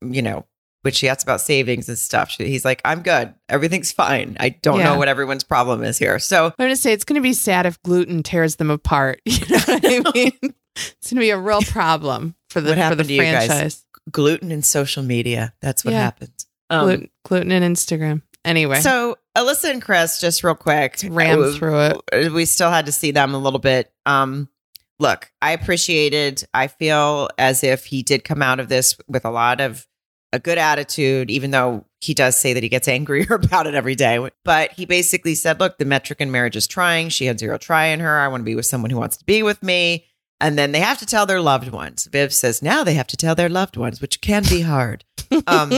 [0.00, 0.44] you know
[0.84, 2.30] which she asks about savings and stuff.
[2.30, 3.34] She, he's like, I'm good.
[3.48, 4.36] Everything's fine.
[4.38, 4.84] I don't Yeah.
[4.92, 6.18] know what everyone's problem is here.
[6.18, 9.20] So I'm gonna say it's gonna be sad if gluten tears them apart.
[9.26, 10.54] You know what I mean?
[10.76, 13.46] it's gonna be a real problem for the for the happened to you guys?
[13.46, 13.84] franchise.
[14.10, 15.54] gluten and social media.
[15.62, 16.00] That's what Yeah.
[16.02, 16.46] happens.
[16.70, 18.22] Um, gluten, gluten and Instagram.
[18.44, 22.30] Anyway, So Alyssa and Chris, just real quick, ran uh, through it.
[22.32, 23.90] we still had to see them a little bit.
[24.04, 24.50] Um,
[24.98, 26.44] look, I appreciated.
[26.52, 29.86] I feel as if he did come out of this with a lot of
[30.34, 33.94] a good attitude, even though he does say that he gets angrier about it every
[33.94, 34.18] day.
[34.44, 37.08] But he basically said, "Look, the metric in marriage is trying.
[37.08, 38.18] She had zero try in her.
[38.18, 40.04] I want to be with someone who wants to be with me."
[40.40, 42.06] And then they have to tell their loved ones.
[42.10, 45.04] Viv says now they have to tell their loved ones, which can be hard.
[45.46, 45.72] Um,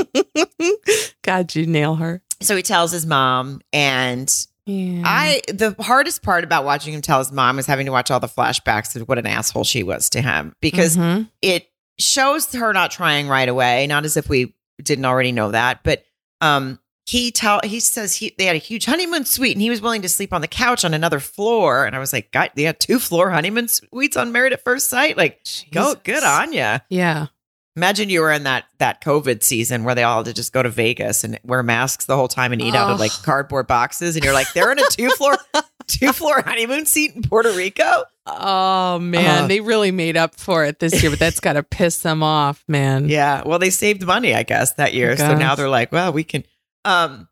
[1.23, 2.23] God, you nail her.
[2.41, 4.33] so he tells his mom, and
[4.65, 5.03] Yeah.
[5.05, 8.19] I the hardest part about watching him tell his mom was having to watch all
[8.21, 11.29] the flashbacks of what an asshole she was to him because Mhm.
[11.43, 11.69] it
[11.99, 16.05] shows her not trying right away, not as if we didn't already know that, but
[16.41, 19.81] um he tell he says he they had a huge honeymoon suite and he was
[19.81, 21.85] willing to sleep on the couch on another floor.
[21.87, 24.91] And I was like, God, they had two floor honeymoon suites on Married at First
[24.91, 25.41] Sight, like
[25.71, 27.29] go good on you Yeah.
[27.77, 30.63] Imagine you were in that that COVID season where they all had to just go
[30.63, 34.17] to Vegas and wear masks the whole time and eat out of like cardboard boxes,
[34.17, 35.37] and you're like, they're in a two floor
[36.01, 38.05] two floor honeymoon seat in Puerto Rico.
[38.27, 39.47] Oh man, Uh.
[39.47, 42.65] they really made up for it this year, but that's got to piss them off,
[42.67, 43.09] man.
[43.09, 45.17] Yeah, well, they saved money, I guess, that year.
[45.17, 46.43] So now they're like, well, we can.
[46.85, 47.29] Um,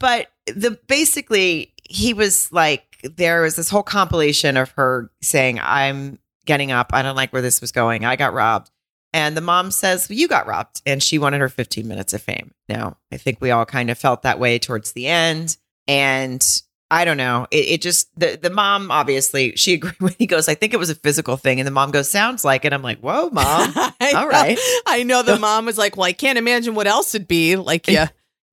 [0.00, 6.18] but the basically he was like, there was this whole compilation of her saying, "I'm
[6.46, 6.90] getting up.
[6.92, 8.04] I don't like where this was going.
[8.04, 8.70] I got robbed."
[9.14, 10.82] And the mom says, well, You got robbed.
[10.84, 12.52] And she wanted her 15 minutes of fame.
[12.68, 15.56] Now, I think we all kind of felt that way towards the end.
[15.86, 16.44] And
[16.90, 17.46] I don't know.
[17.50, 20.78] It, it just, the, the mom obviously, she agreed when he goes, I think it
[20.78, 21.60] was a physical thing.
[21.60, 22.72] And the mom goes, Sounds like it.
[22.72, 23.72] I'm like, Whoa, mom.
[23.76, 24.58] All know- right.
[24.86, 27.88] I know the mom was like, "Well, I can't imagine what else it'd be like."
[27.88, 28.04] You,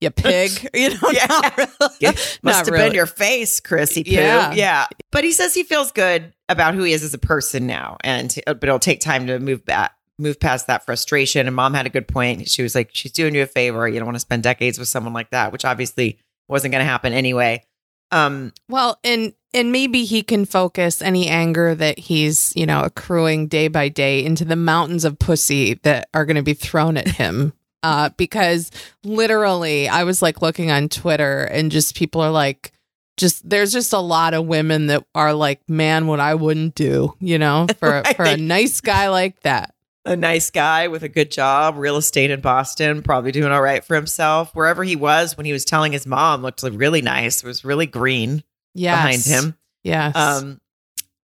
[0.02, 0.52] you pig.
[0.74, 1.26] You know, Yeah.
[1.30, 1.94] not really.
[2.02, 2.86] Yeah, Must Not have really.
[2.90, 4.12] been your face, Chrissy Poo.
[4.12, 4.52] Yeah.
[4.54, 4.88] Yeah.
[5.12, 7.98] But he says he feels good about who he is as a person now.
[8.04, 9.94] And, uh, but it'll take time to move back.
[10.20, 11.48] Move past that frustration.
[11.48, 12.50] And mom had a good point.
[12.50, 13.88] She was like, she's doing you a favor.
[13.88, 16.90] You don't want to spend decades with someone like that, which obviously wasn't going to
[16.90, 17.64] happen anyway.
[18.12, 23.47] Um, Well, and and maybe he can focus any anger that he's, you know, accruing
[23.47, 27.08] day by day into the mountains of pussy that are going to be thrown at
[27.08, 27.53] him.
[27.84, 28.72] Uh, because
[29.03, 32.72] literally, I was like looking on Twitter and just people are like,
[33.16, 37.14] just there's just a lot of women that are like, man, what I wouldn't do,
[37.20, 39.75] you know, for for a nice guy like that.
[40.06, 43.84] A nice guy with a good job, real estate in Boston, probably doing all right
[43.84, 44.53] for himself.
[44.53, 47.43] Wherever he was when he was telling his mom looked like really nice.
[47.43, 48.43] It was really green
[48.74, 48.95] Yes.
[48.97, 49.58] behind him.
[49.84, 50.16] Yes.
[50.16, 50.60] Um,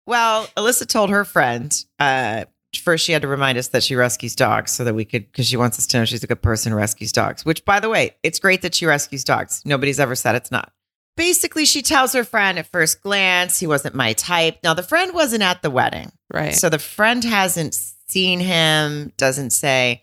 [0.06, 2.44] well, Alyssa told her friend, uh,
[2.82, 5.46] first she had to remind us that she rescues dogs so that we could, because
[5.46, 7.88] she wants us to know she's a good person who rescues dogs, which by the
[7.88, 9.62] way, it's great that she rescues dogs.
[9.64, 10.72] Nobody's ever said it's not.
[11.16, 14.58] Basically, she tells her friend at first glance, he wasn't my type.
[14.62, 16.12] Now, the friend wasn't at the wedding.
[16.32, 16.54] right.
[16.54, 17.76] So the friend hasn't
[18.08, 20.02] seen him, doesn't say.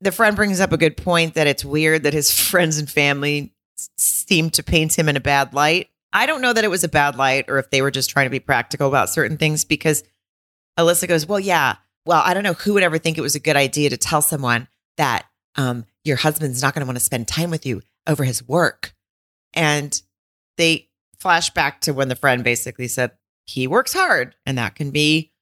[0.00, 3.52] The friend brings up a good point that it's weird that his friends and family
[3.96, 5.88] seem to paint him in a bad light.
[6.12, 8.26] I don't know that it was a bad light or if they were just trying
[8.26, 10.04] to be practical about certain things because
[10.78, 13.40] Alyssa goes, Well, yeah, well, I don't know who would ever think it was a
[13.40, 17.28] good idea to tell someone that um, your husband's not going to want to spend
[17.28, 18.94] time with you over his work.
[19.52, 20.00] And
[20.56, 20.88] they
[21.18, 23.12] flash back to when the friend basically said,
[23.44, 25.32] He works hard and that can be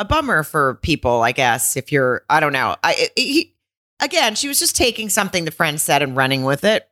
[0.00, 1.76] a bummer for people, I guess.
[1.76, 2.74] If you're, I don't know.
[2.82, 3.54] I it, he,
[4.00, 6.88] again, she was just taking something the friend said and running with it.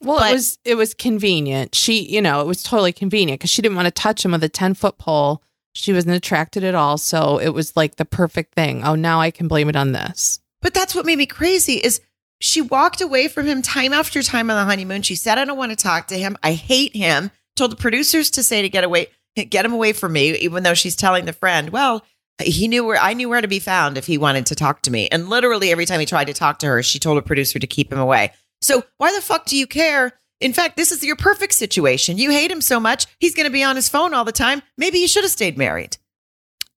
[0.00, 1.74] Well, But- it was it was convenient.
[1.74, 4.44] She, you know, it was totally convenient because she didn't want to touch him with
[4.44, 5.42] a ten foot pole.
[5.74, 8.84] She wasn't attracted at all, so it was like the perfect thing.
[8.84, 10.38] Oh, now I can blame it on this.
[10.60, 12.00] But that's what made me crazy is
[12.40, 15.00] she walked away from him time after time on the honeymoon.
[15.02, 16.36] She said, I don't want to talk to him.
[16.42, 17.30] I hate him.
[17.56, 20.74] Told the producers to say to get away, get him away from me, even though
[20.74, 22.04] she's telling the friend, well,
[22.40, 24.90] he knew where I knew where to be found if he wanted to talk to
[24.90, 25.08] me.
[25.10, 27.66] And literally every time he tried to talk to her, she told a producer to
[27.66, 28.32] keep him away.
[28.60, 30.12] So why the fuck do you care?
[30.40, 32.18] In fact, this is your perfect situation.
[32.18, 34.62] You hate him so much, he's going to be on his phone all the time.
[34.76, 35.98] Maybe you should have stayed married.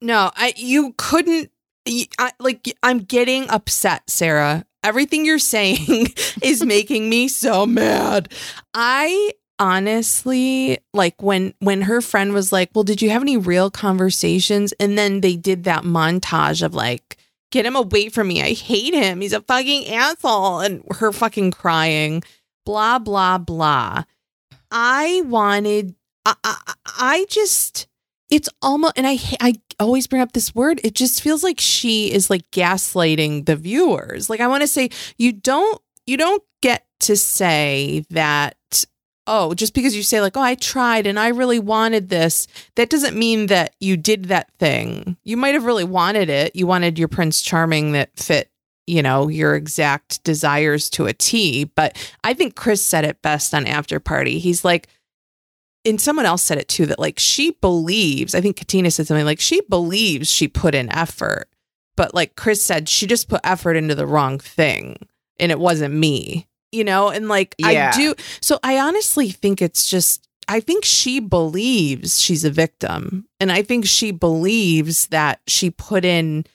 [0.01, 1.51] No, I you couldn't.
[2.19, 4.65] I, like I'm getting upset, Sarah.
[4.83, 6.07] Everything you're saying
[6.43, 8.31] is making me so mad.
[8.73, 13.71] I honestly like when when her friend was like, "Well, did you have any real
[13.71, 17.17] conversations?" and then they did that montage of like,
[17.51, 18.41] "Get him away from me.
[18.41, 19.21] I hate him.
[19.21, 22.23] He's a fucking asshole." And her fucking crying,
[22.65, 24.03] blah blah blah.
[24.71, 25.95] I wanted
[26.25, 27.87] I I, I just
[28.29, 30.81] it's almost and I I always bring up this word.
[30.83, 34.29] It just feels like she is like gaslighting the viewers.
[34.29, 38.57] Like I want to say you don't you don't get to say that
[39.27, 42.89] oh, just because you say like, "Oh, I tried and I really wanted this," that
[42.89, 45.17] doesn't mean that you did that thing.
[45.23, 46.55] You might have really wanted it.
[46.55, 48.49] You wanted your prince charming that fit,
[48.87, 53.53] you know, your exact desires to a T, but I think Chris said it best
[53.53, 54.39] on After Party.
[54.39, 54.87] He's like
[55.85, 59.25] and someone else said it too that like she believes, I think Katina said something
[59.25, 61.47] like she believes she put in effort,
[61.95, 64.97] but like Chris said, she just put effort into the wrong thing
[65.39, 67.09] and it wasn't me, you know?
[67.09, 67.91] And like Yeah.
[67.93, 68.13] I do.
[68.41, 73.25] So I honestly think it's just, I think she believes she's a victim.
[73.39, 76.45] And I think she believes that she put in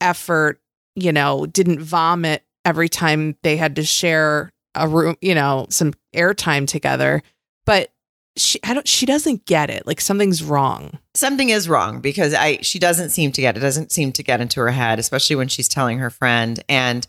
[0.00, 0.60] effort,
[0.94, 5.94] you know, didn't vomit every time they had to share a room, you know, some
[6.14, 7.22] airtime together.
[7.64, 7.92] But
[8.36, 9.86] she I don't she doesn't get it.
[9.86, 10.98] Like something's wrong.
[11.14, 14.40] something is wrong because I she doesn't seem to get it doesn't seem to get
[14.40, 16.62] into her head, especially when she's telling her friend.
[16.68, 17.06] And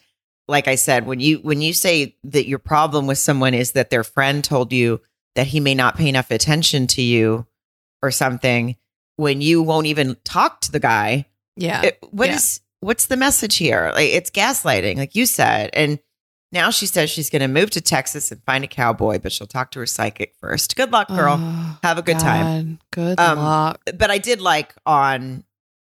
[0.48, 3.90] like I said, when you when you say that your problem with someone is that
[3.90, 5.02] their friend told you
[5.36, 7.46] that he may not pay enough attention to you
[8.02, 8.76] or something,
[9.18, 11.26] when you won't even talk to the guy,
[11.58, 11.82] Yeah.
[11.82, 12.36] it, what Yeah.
[12.36, 13.92] is- what's the message here?
[13.96, 15.72] Like it's gaslighting, like you said.
[15.74, 15.98] And
[16.52, 19.48] now she says she's going to move to Texas and find a cowboy, but she'll
[19.48, 20.76] talk to her psychic first.
[20.76, 21.38] Good luck, girl.
[21.40, 22.78] Oh, Have a good time.
[22.92, 23.82] Good Um, luck.
[23.98, 25.44] but I did like on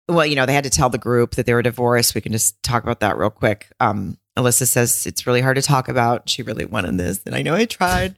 [0.08, 2.16] well, you know, they had to tell the group that they were divorced.
[2.16, 3.68] We can just talk about that real quick.
[3.78, 6.28] Um, Alyssa says it's really hard to talk about.
[6.28, 8.16] She really wanted this, and I know I tried.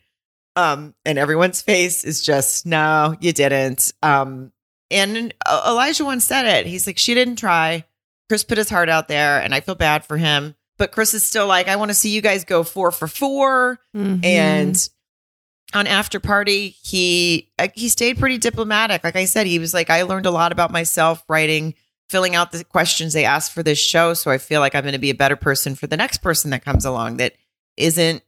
[0.54, 3.92] Um, and everyone's face is just no, you didn't.
[4.02, 4.52] Um,
[4.90, 6.66] and Olajuwon said it.
[6.66, 7.84] He's like, she didn't try.
[8.28, 10.54] Chris put his heart out there, and I feel bad for him.
[10.78, 13.78] But Chris is still like, I want to see you guys go four for four.
[13.96, 14.24] Mhm.
[14.24, 14.88] And
[15.74, 19.04] on after party, he uh, he stayed pretty diplomatic.
[19.04, 21.74] Like I said, he was like, I learned a lot about myself writing,
[22.12, 24.14] filling out the questions they asked for this show.
[24.14, 26.50] So I feel like I'm going to be a better person for the next person
[26.50, 27.32] that comes along that
[27.76, 28.22] isn't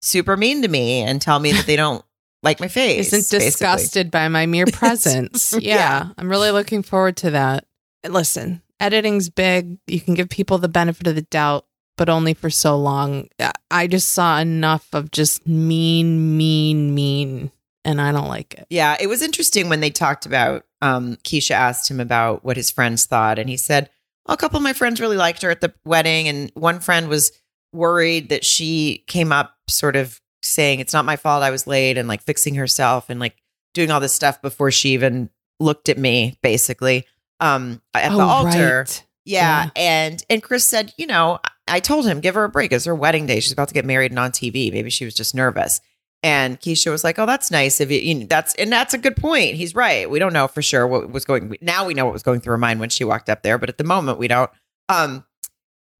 [0.00, 2.04] super mean to me and tell me that they don't
[2.44, 3.08] like my face.
[3.12, 3.46] isn't basically.
[3.46, 5.52] disgusted by my mere presence.
[5.58, 6.08] yeah, Yeah.
[6.18, 7.64] I'm really looking forward to that.
[8.06, 9.78] Listen, editing's big.
[9.86, 11.64] You can give people the benefit of the doubt,
[11.96, 13.28] but only for so long.
[13.40, 17.50] I- I just saw enough of just mean, mean, mean,
[17.84, 18.66] and I don't like it.
[18.70, 22.70] Yeah, it was interesting when they talked about um Keisha asked him about what his
[22.70, 23.90] friends thought and he said,
[24.26, 27.08] well, a couple of my friends really liked her at the wedding and one friend
[27.08, 27.32] was
[27.72, 31.96] worried that she came up sort of saying it's not my fault I was late
[31.96, 33.36] and like fixing herself and like
[33.74, 35.30] doing all this stuff before she even
[35.60, 37.06] looked at me basically
[37.40, 38.80] um at the Oh, altar.
[38.80, 39.06] right.
[39.24, 39.64] Yeah.
[39.64, 39.70] Yeah.
[39.76, 42.72] And and Chris said, you know, I told him, give her a break.
[42.72, 43.38] It's her wedding day.
[43.38, 44.72] She's about to get married and on TV.
[44.72, 45.80] Maybe she was just nervous.
[46.24, 47.98] And Keisha was like, "Oh, that's nice of you.
[47.98, 49.56] you know, that's and that's a good point.
[49.56, 50.08] He's right.
[50.08, 51.56] We don't know for sure what was going.
[51.60, 53.68] Now we know what was going through her mind when she walked up there, but
[53.68, 54.50] at the moment we don't.
[54.88, 55.24] Um,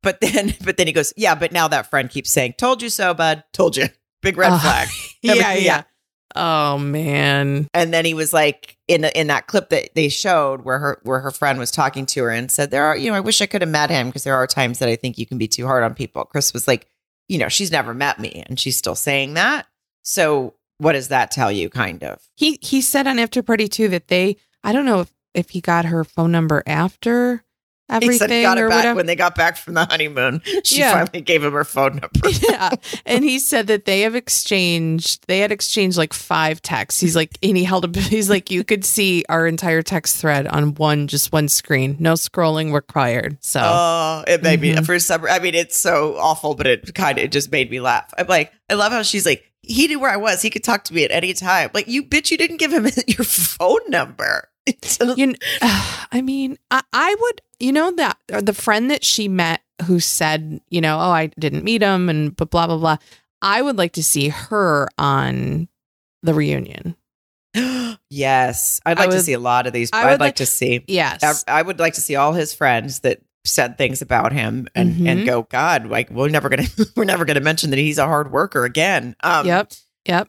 [0.03, 2.89] but then, but then he goes, "Yeah, but now that friend keeps saying, told you
[2.89, 3.43] so, bud.
[3.53, 3.87] Told you.
[4.23, 4.61] Big red Ugh.
[4.61, 4.89] flag.
[5.23, 5.83] Yeah, Every- yeah.
[6.35, 7.69] Oh man.
[7.75, 11.21] And then he was like in in that clip that they showed where her where
[11.21, 13.47] her friend was talking to her and said there are you know I wish I
[13.47, 15.67] could have met him because there are times that I think you can be too
[15.67, 16.25] hard on people.
[16.25, 16.87] Chris was like,
[17.29, 19.67] you know, she's never met me and she's still saying that.
[20.03, 22.21] So what does that tell you kind of?
[22.35, 25.61] He he said on After Party too that they I don't know if, if he
[25.61, 27.45] got her phone number after
[27.89, 28.97] He everything said he got or it back whatever.
[28.97, 30.41] when they got back from the honeymoon.
[30.65, 30.93] She Yeah.
[31.05, 32.29] finally gave him her phone number.
[32.49, 32.71] yeah.
[33.07, 37.01] And he said that they have exchanged, they had exchanged like five texts.
[37.01, 40.47] He's like, and he held up, he's like, you could see our entire text thread
[40.47, 41.97] on one, just one screen.
[41.99, 43.39] No scrolling required.
[43.41, 44.87] So, Oh, it made me Mhm.
[44.87, 45.25] for some.
[45.27, 48.13] I mean, it's so awful, but it kind of it just made me laugh.
[48.17, 50.43] I'm like, I love how she's like, he knew where I was.
[50.43, 51.71] He could talk to me at any time.
[51.75, 54.49] Like, you bitch, you didn't give him your phone number.
[55.01, 55.37] You kn-
[56.13, 60.61] I mean, I, I would, you know, that the friend that she met who said,
[60.71, 62.97] you know, oh, I didn't meet him and but blah, blah, blah.
[63.41, 65.67] I would like to see her on
[66.23, 66.95] the reunion.
[68.11, 69.91] yes, I'd like to see a lot of these.
[69.93, 70.85] I I'd would like like- to see.
[70.87, 71.45] Yes.
[71.49, 75.21] I would like to see all his friends that said things about him and and
[75.21, 75.27] Mhm.
[75.27, 76.67] go, God, like we're never gonna
[76.97, 79.17] we're never gonna mention that he's a hard worker again.
[79.23, 79.73] Um, yep.
[80.07, 80.29] Yep.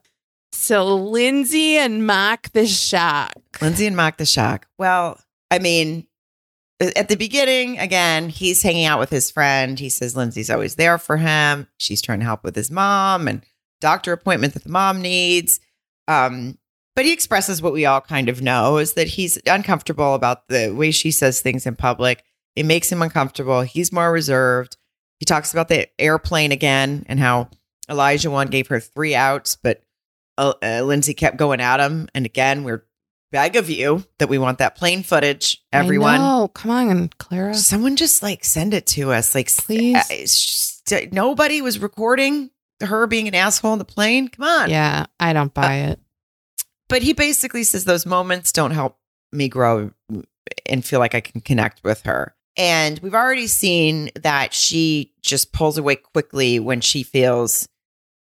[0.52, 3.34] So Lindsey and Mark the Shock.
[3.62, 4.68] Lindsey and Mark the Shock.
[4.78, 5.20] Well,
[5.52, 6.08] I mean,
[6.80, 9.80] at the beginning, again, he's hanging out with his friend.
[9.80, 11.68] He says Lindsey's always there for him.
[11.78, 13.44] She's trying to help with his mom and
[13.82, 15.60] doctor appointment that the mom needs.
[16.08, 16.58] Um,
[16.96, 20.70] but he expresses what we all kind of know is that he's uncomfortable about the
[20.72, 22.24] way she says things in public.
[22.56, 23.62] It makes him uncomfortable.
[23.62, 24.78] He's more reserved.
[25.20, 27.50] He talks about the airplane again and how
[27.90, 29.82] Elijah one gave her three outs, but
[30.38, 32.10] uh, uh, Lindsey kept going at him.
[32.14, 32.86] And again, we're
[33.32, 35.64] beg of you that we want that plane footage.
[35.72, 37.56] Everyone, Oh, come on, and Clara.
[37.56, 39.34] someone just like send it to us.
[39.34, 39.96] Like, Please.
[39.96, 42.52] uh, sh- nobody was recording
[42.82, 44.28] her being an asshole on the plane?
[44.28, 44.70] Come on.
[44.70, 46.00] Yeah, I don't buy it.
[46.90, 49.00] But he basically says those moments don't help
[49.32, 49.92] me grow
[50.68, 52.36] and feel like I can connect with her.
[52.58, 57.68] And we've already seen that she just pulls away quickly when she feels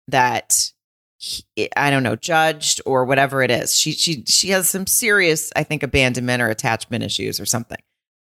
[0.08, 0.72] that
[1.18, 3.76] he- I don't know, judged or whatever it is.
[3.78, 7.78] She she she has some serious, I think, abandonment or attachment issues or something.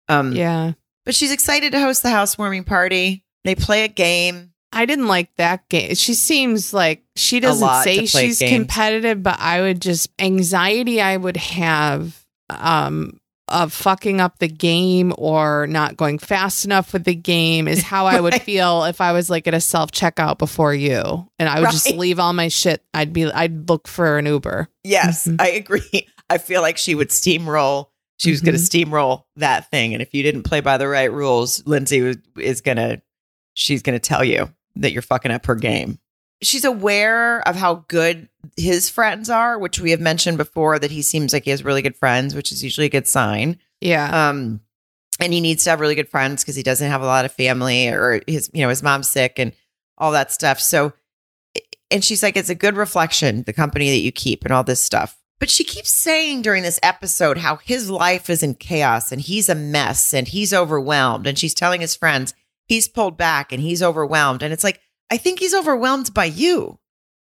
[0.09, 0.73] Um, Yeah.
[1.05, 3.25] But she's excited to host the housewarming party.
[3.45, 4.53] They play a game.
[4.73, 5.95] I didn't like that game.
[5.97, 8.53] She seems like she doesn't say she's games.
[8.53, 13.19] competitive, but I would just anxiety I would have um
[13.53, 18.07] of fucking up the game or not going fast enough with the game is how
[18.07, 18.43] I would Right.
[18.43, 21.91] feel if I was like at a self checkout before you and I would just
[21.95, 22.83] leave all my shit.
[22.95, 24.69] I'd be I'd look for an Uber.
[24.85, 25.41] Yes, Mhm.
[25.41, 26.09] I agree.
[26.31, 27.87] I feel like she would steamroll.
[28.19, 31.13] She was going to steamroll that thing, and if you didn't play by the right
[31.13, 33.03] rules, Lindsey was, is going to.
[33.55, 35.99] She's going to tell you that you're fucking up her game.
[36.43, 40.79] She's aware of how good his friends are, which we have mentioned before.
[40.79, 43.59] That he seems like he has really good friends, which is usually a good sign.
[43.81, 44.29] Yeah.
[44.29, 44.61] Um,
[45.21, 47.33] and he needs to have really good friends because he doesn't have a lot of
[47.33, 49.53] family, or his, you know, his mom's sick and
[49.99, 50.59] all that stuff.
[50.59, 50.93] So,
[51.91, 54.83] and she's like, it's a good reflection, the company that you keep and all this
[54.83, 55.19] stuff.
[55.39, 59.49] But she keeps saying during this episode how his life is in chaos and he's
[59.49, 61.27] a mess and he's overwhelmed.
[61.27, 62.33] And she's telling his friends
[62.67, 64.43] he's pulled back and he's overwhelmed.
[64.43, 64.81] And it's like,
[65.13, 66.79] I think he's overwhelmed by you.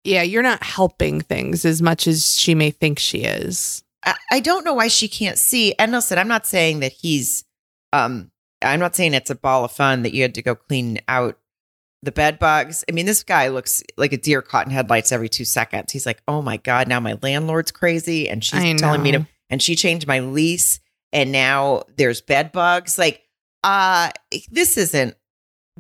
[0.05, 3.83] yeah, you're not helping things as much as she may think she is.
[4.05, 5.75] I, I don't know why she can't see.
[5.79, 7.45] And listen, I'm not saying that he's,
[7.93, 8.31] um,
[8.63, 11.39] I'm not saying it's a ball of fun that you had to go clean out
[12.03, 12.83] the bed bugs.
[12.89, 15.93] I mean, this guy looks like a deer caught in headlights every two seconds.
[15.93, 18.29] He's like, oh my God, now my landlord's crazy.
[18.29, 20.81] And she's telling me to, and she changed my lease.
[21.13, 22.99] And now there's bed bugs.
[22.99, 23.23] Like,
[23.65, 24.11] uh,
[24.51, 25.15] this isn't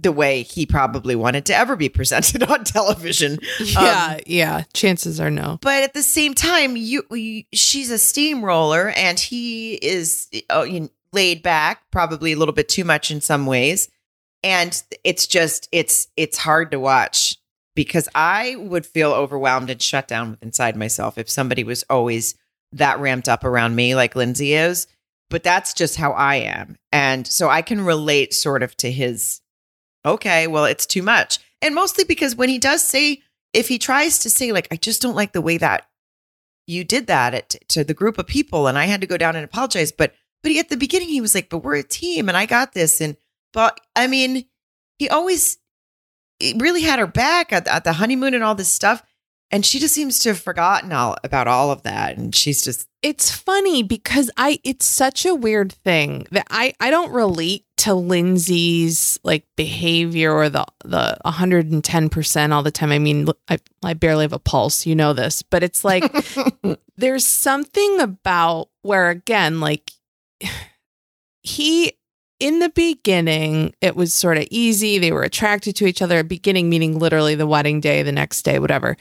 [0.02, 3.38] the way he probably wanted to ever be presented on television.
[3.60, 4.62] Yeah, yeah.
[4.72, 5.58] Chances are no.
[5.60, 10.80] But at the same time, you, you she's a steamroller, and he is uh, you
[10.80, 13.88] know, laid back, probably a little bit too much in some ways.
[14.42, 17.36] And it's just it's it's hard to watch
[17.74, 22.34] because I would feel overwhelmed and shut down inside myself if somebody was always
[22.72, 24.86] that ramped up around me like Lindsey is.
[25.28, 29.40] But that's just how I am, and so I can relate sort of to his.
[30.04, 33.22] Okay, well, it's too much, and mostly because when he does say
[33.52, 35.86] if he tries to say like i just don't like the way that
[36.66, 39.36] you did that at, to the group of people and i had to go down
[39.36, 42.28] and apologize but but he, at the beginning he was like but we're a team
[42.28, 43.16] and i got this and
[43.52, 44.44] but i mean
[44.98, 45.58] he always
[46.38, 49.02] he really had her back at, at the honeymoon and all this stuff
[49.50, 52.16] and she just seems to have forgotten all about all of that.
[52.16, 56.90] And she's just it's funny because I it's such a weird thing that I I
[56.90, 62.92] don't relate to Lindsey's like behavior or the the 110% all the time.
[62.92, 66.04] I mean, I I barely have a pulse, you know this, but it's like
[66.96, 69.90] there's something about where again like
[71.42, 71.94] he
[72.38, 74.98] in the beginning it was sort of easy.
[74.98, 78.60] They were attracted to each other beginning meaning literally the wedding day the next day
[78.60, 78.96] whatever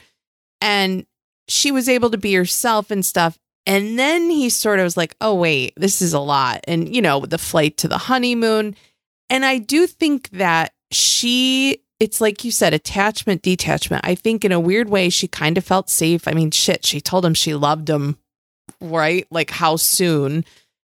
[0.60, 1.06] and
[1.48, 3.38] she was able to be herself and stuff.
[3.66, 6.60] And then he sort of was like oh wait this is a lot.
[6.66, 8.74] And you know the flight to the honeymoon.
[9.28, 14.06] And i do think that she it's like you said attachment detachment.
[14.06, 16.26] I think in a weird way she kind of felt safe.
[16.26, 18.16] I mean shit she told him she loved him
[18.80, 19.26] right?
[19.30, 20.44] Like how soon?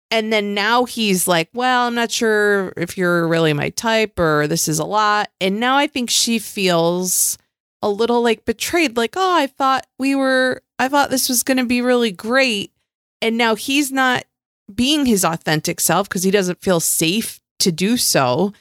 [0.10, 4.48] And then now he's like well i'm not sure if you're really my type or
[4.48, 5.30] this is a lot.
[5.40, 7.38] And now i think she feels
[7.82, 11.58] a little like betrayed like oh i thought we were i thought this was going
[11.58, 12.72] to be really great.
[13.22, 14.26] And now he's not
[14.74, 18.54] being his authentic self because he doesn't feel safe to do so.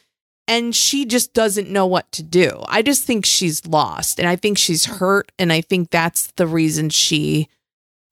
[0.49, 2.63] And she just doesn't know what to do.
[2.69, 6.47] I just think she's lost and i think she's hurt and i think that's the
[6.47, 7.49] reason she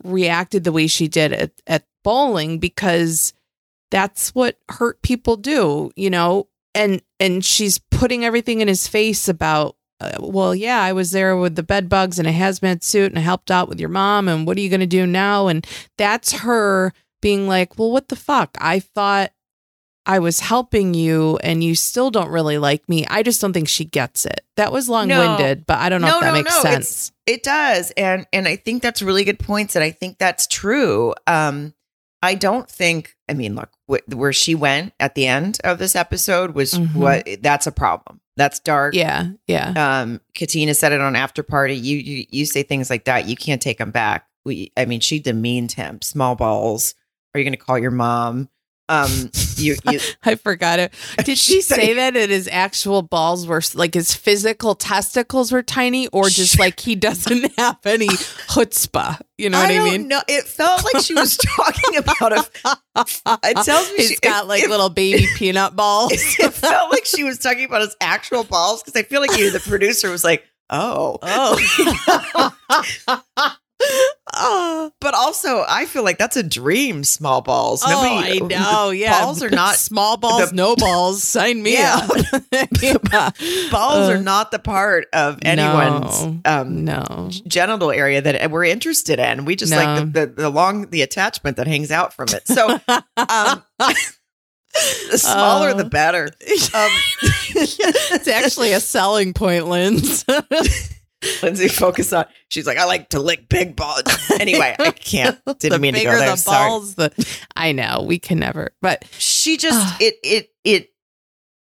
[0.02, 3.32] reacted the way she did at, at bowling because
[3.90, 6.48] that's what hurt people do you know?
[6.74, 11.36] And and she's putting everything in his face about uh, well yeah i was there
[11.36, 14.28] with the bed bugs and a hazmat suit and i helped out with your mom
[14.28, 15.66] and what are you going to do now and
[15.98, 16.92] that's her
[17.22, 19.32] being like well what the fuck i thought
[20.06, 23.68] i was helping you and you still don't really like me i just don't think
[23.68, 26.50] she gets it that was long-winded but i don't know No, if that no, makes
[26.64, 29.92] no, it's- sense It does, and and I think that's really good points, and I
[29.92, 31.14] think that's true.
[31.26, 31.72] Um,
[32.22, 33.16] I don't think.
[33.30, 36.94] I mean, look, wh- where she went at the end of this episode was Mhm.
[36.94, 37.26] what.
[37.40, 38.20] That's a problem.
[38.36, 38.94] That's dark.
[38.94, 41.74] yeah yeah Um, Katina said it on After Party.
[41.76, 44.26] You you you say things like that, you can't take them back.
[44.44, 46.02] We, I mean, she demeaned him.
[46.02, 46.94] Small balls.
[47.34, 48.48] Are you going to call your mom?
[48.88, 50.92] Um, you, you I forgot it.
[51.24, 56.08] Did she say that and his actual balls were like his physical testicles were tiny,
[56.08, 59.20] or just like he doesn't have any chutzpah?
[59.38, 60.08] You know what I, mean?
[60.08, 62.44] no It felt like she was talking about a.
[62.96, 66.12] It tells me He's she, got it- like it, little baby peanut balls.
[66.12, 69.50] It felt like she was talking about his actual balls because I feel like you,
[69.50, 72.50] the producer, was like, "Oh, oh.
[74.34, 77.04] Oh, But also, I feel like that's a dream.
[77.04, 77.82] Small balls.
[77.84, 78.90] oh, I know.
[78.90, 81.22] Yeah, balls are not- small balls, the- no balls.
[81.22, 82.06] Sign me Yeah.
[83.12, 83.34] up.
[83.70, 86.40] Balls are Uh, not the part of anyone's no.
[86.44, 87.30] um, No.
[87.46, 89.44] genital area that we're interested in.
[89.44, 89.76] We just No.
[89.76, 92.46] like the, the the long the attachment that hangs out from it.
[92.48, 93.62] So, um,
[95.10, 95.74] the smaller Oh.
[95.74, 96.30] the better.
[96.74, 96.90] Um,
[97.56, 100.24] it's actually a selling point, Linz.
[101.42, 102.26] Lindsey, focus on.
[102.48, 104.02] She's like, I like to lick big balls.
[104.40, 105.38] Anyway, I can't.
[105.58, 106.30] Didn't mean to go there.
[106.30, 106.68] the Sorry.
[106.68, 107.12] balls, the
[107.56, 108.74] I know we can never.
[108.80, 110.90] But she just it it it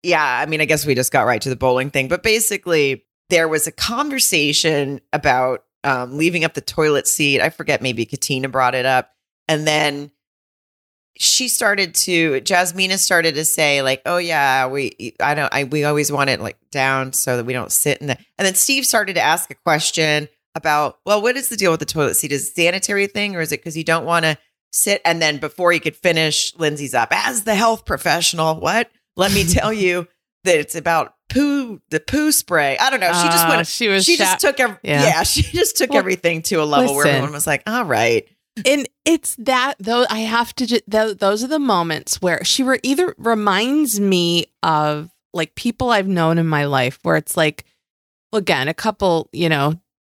[0.03, 3.05] yeah i mean i guess we just got right to the bowling thing but basically
[3.31, 8.49] there was a conversation about um, leaving up the toilet seat i forget maybe katina
[8.49, 9.11] brought it up
[9.49, 10.11] and then
[11.19, 15.85] she started to jasmina started to say like oh yeah we i don't i we
[15.85, 18.85] always want it like down so that we don't sit in the and then steve
[18.87, 22.33] started to ask a question about well what is the deal with the toilet seat
[22.33, 24.37] is it a sanitary thing or is it because you don't want to
[24.73, 29.33] sit and then before he could finish lindsey's up as the health professional what let
[29.35, 30.09] me tell you
[30.45, 33.89] that it's about poo the poo spray i don't know she just uh, went She
[33.89, 34.05] was.
[34.05, 35.03] she just took ev- yeah.
[35.05, 35.23] Yeah.
[35.25, 38.27] she just took Well, everything to a level where everyone was like all right
[38.67, 40.05] and it's that though.
[40.11, 40.67] I have to.
[40.67, 45.91] Ju- th- those are the moments where she were either reminds me of like people
[45.91, 47.65] I've known in my life, where it's like,
[48.33, 49.75] again, a couple, you know.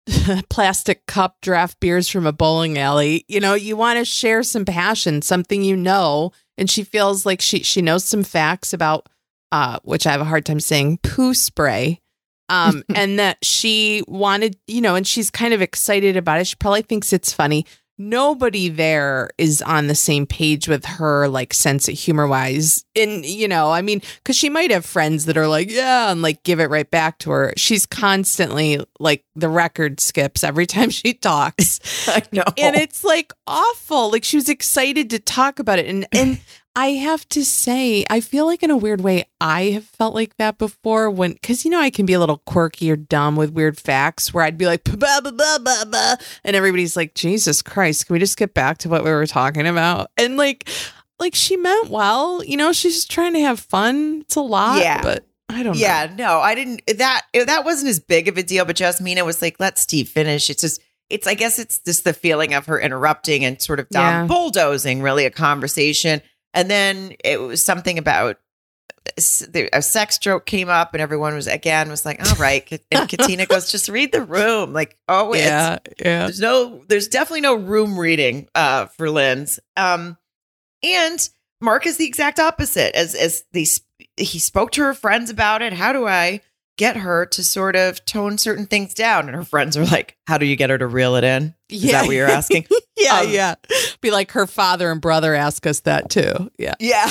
[0.49, 4.65] plastic cup draft beers from a bowling alley you know you want to share some
[4.65, 9.09] passion something you know and she feels like she she knows some facts about
[9.51, 12.01] uh which i have a hard time saying poo spray
[12.49, 16.55] um and that she wanted you know and she's kind of excited about it she
[16.55, 17.67] probably thinks it's funny
[17.99, 23.25] nobody there is on the same page with her like sense of humor wise and
[23.25, 26.43] you know i mean because she might have friends that are like yeah and like
[26.43, 27.53] give it right back to her.
[27.57, 32.09] She's constantly like the record skips every time she talks.
[32.09, 32.45] I know.
[32.59, 34.11] And it's like awful.
[34.11, 35.87] Like she was excited to talk about it.
[35.87, 36.41] And and
[36.77, 40.37] i have to say i feel like in a weird way i have felt like
[40.37, 43.51] that before when because you know i can be a little quirky or dumb with
[43.51, 47.63] weird facts where i'd be like "Ba, ba, ba, ba, ba," and everybody's like jesus
[47.63, 50.11] christ can we just get back to what we were talking about?
[50.17, 50.69] And like
[51.19, 54.21] like she meant well you know she's just trying to have fun.
[54.23, 55.01] It's a lot Yeah.
[55.03, 55.81] but i don't know.
[55.81, 59.41] yeah no i didn't that that wasn't as big of a deal but jasmina was
[59.41, 60.51] like let steve finish.
[60.51, 63.87] It's just it's i guess it's just the feeling of her interrupting and sort of
[63.91, 64.27] Yeah.
[64.27, 66.21] bulldozing really a conversation
[66.57, 68.39] and then it was something about
[69.73, 73.47] a sex joke came up and everyone was again was like all right and katina
[73.47, 77.97] goes just read the room like oh yeah yeah there's no there's definitely no room
[77.99, 79.61] reading uh for Linz.
[79.77, 80.17] Um
[80.83, 81.29] and
[81.61, 82.95] Mark is the exact opposite.
[82.95, 83.87] As as the sp-
[84.17, 85.73] he spoke to her friends about it.
[85.73, 86.41] How do I
[86.77, 89.27] get her to sort of tone certain things down?
[89.29, 91.55] And her friends are like, How do you get her to reel it in?
[91.69, 92.67] Is that what you're asking?
[92.97, 93.55] yeah Um, yeah
[94.01, 97.11] be like her father and brother ask us that too yeah yeah.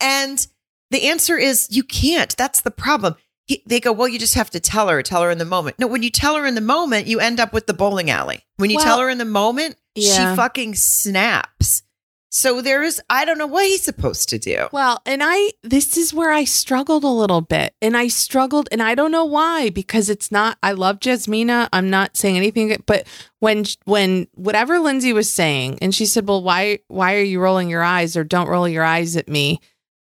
[0.00, 0.46] And
[0.90, 2.36] the answer is you can't.
[2.36, 3.16] That's the problem.
[3.46, 5.78] He, they go, well, you just have to tell her, tell her in the moment.
[5.78, 8.44] No, when you tell her in the moment, you end up with the bowling alley.
[8.58, 10.30] When you Well, tell her in the moment, yeah.
[10.32, 11.82] she fucking snaps.
[12.30, 14.68] So there is, I don't know what he's supposed to do.
[14.70, 17.74] Well, and I, this is where I struggled a little bit.
[17.80, 21.68] And I struggled, and I don't know why, because it's not, I love Jasmina.
[21.72, 23.06] I'm not saying anything, but
[23.40, 27.70] when, when whatever Lindsey was saying, and she said, well, why, why are you rolling
[27.70, 29.60] your eyes or don't roll your eyes at me?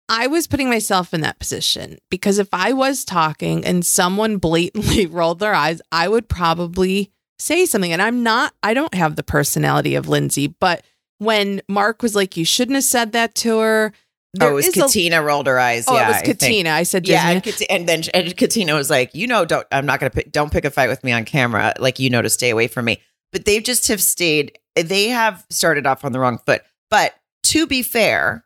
[0.08, 5.06] I was putting myself in that position because if I was talking and someone blatantly
[5.06, 7.92] rolled their eyes, I would probably say something.
[7.92, 10.84] And I'm not, I don't have the personality of Lindsey, but
[11.20, 13.92] when Mark was like, you shouldn't have said that to her.
[14.40, 15.84] oh, it was is a- Katina rolled her eyes.
[15.86, 16.40] Oh, yeah, it was I think.
[16.40, 16.70] Katina.
[16.70, 19.86] I said, Yeah, and, Kat- and then and Katina was like, you know, don't I'm
[19.86, 21.74] not gonna pick, don't pick a fight with me on camera.
[21.78, 23.00] Like you know to stay away from me.
[23.32, 24.58] But they just have stayed.
[24.74, 26.62] They have started off on the wrong foot.
[26.90, 27.14] But
[27.44, 28.44] to be fair,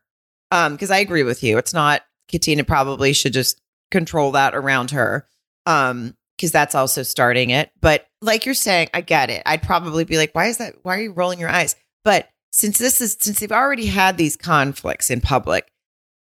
[0.51, 3.61] um, because I agree with you, it's not Katina probably should just
[3.91, 5.27] control that around her.
[5.64, 7.70] Um, because that's also starting it.
[7.81, 9.43] But like you're saying, I get it.
[9.47, 10.75] I'd probably be like, why is that?
[10.83, 11.77] Why are you rolling your eyes?
[12.03, 15.66] But since this is since they've already had these conflicts in public,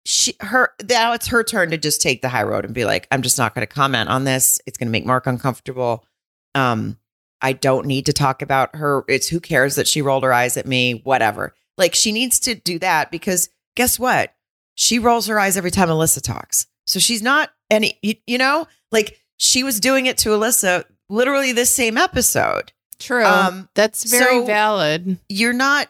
[0.05, 3.07] she her now it's her turn to just take the high road and be like,
[3.12, 4.61] I'm just not going to comment on this.
[4.66, 6.05] It's going to make Mark uncomfortable.
[6.57, 6.99] Um,
[7.41, 9.05] I don't need to talk about her.
[9.09, 11.55] It's who cares that she rolled her eyes at me, whatever.
[11.79, 14.35] Like she needs to do that because guess what?
[14.74, 16.66] She rolls her eyes every time Alyssa talks.
[16.89, 21.53] So she's not any, you, you know, like she was doing it to Alyssa literally
[21.53, 22.72] this same episode.
[22.99, 23.24] True.
[23.24, 25.18] Um, That's very so- valid.
[25.29, 25.89] You're not,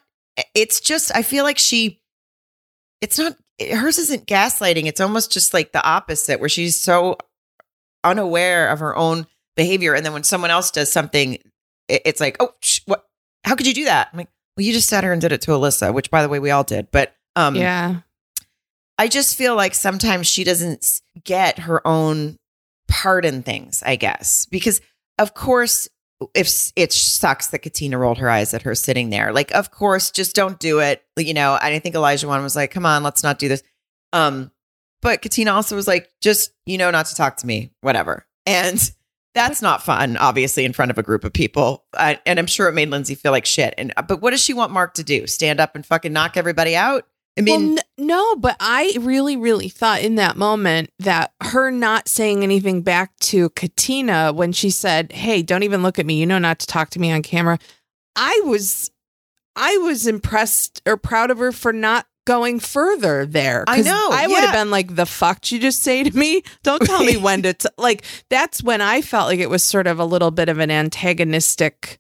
[0.55, 2.01] it's just, I feel like she,
[3.01, 4.87] it's not, hers isn't gaslighting.
[4.87, 7.16] It's almost just like the opposite, where she's so
[8.05, 9.26] unaware of her own
[9.57, 9.95] behavior.
[9.95, 11.39] And then when someone else does something,
[11.89, 13.05] it's like, oh, sh- what?
[13.45, 14.09] How could you do that?
[14.12, 16.28] I'm like, well, you just sat her and did it to Alyssa, which by the
[16.28, 16.91] way, we all did.
[16.91, 18.01] But um, yeah.
[18.99, 22.37] I just feel like sometimes she doesn't get her own
[22.89, 24.47] part in things, I guess.
[24.51, 24.80] Because,
[25.18, 25.89] of course,
[26.35, 30.11] if it sucks that Katina rolled her eyes at her sitting there, like, of course,
[30.11, 31.03] just don't do it.
[31.17, 33.62] You know, and I think Elijah one was like, come on, let's not do this.
[34.12, 34.51] Um,
[35.03, 38.27] but Katina also was like, just, you know, not to talk to me, whatever.
[38.47, 38.79] And
[39.35, 41.85] that's not fun, obviously, in front of a group of people.
[41.95, 43.75] Uh, and I'm sure it made Lindsey feel like shit.
[43.77, 45.27] And but what does she want Mark to do?
[45.27, 47.07] Stand up and fucking knock everybody out?
[47.39, 51.70] I mean, well, n- no, but I really, really thought in that moment that her
[51.70, 56.18] not saying anything back to Katina when she said, "Hey, don't even look at me.
[56.18, 57.59] You know not to talk to me on camera."
[58.16, 58.91] I was,
[59.55, 63.64] I was impressed or proud of her for not going further there.
[63.68, 64.47] I know, I would yeah.
[64.47, 66.43] have been like, "The fuck did you just say to me?
[66.62, 67.68] Don't tell me when to t-.
[67.76, 70.70] like." That's when I felt like it was sort of a little bit of an
[70.70, 71.99] antagonistic,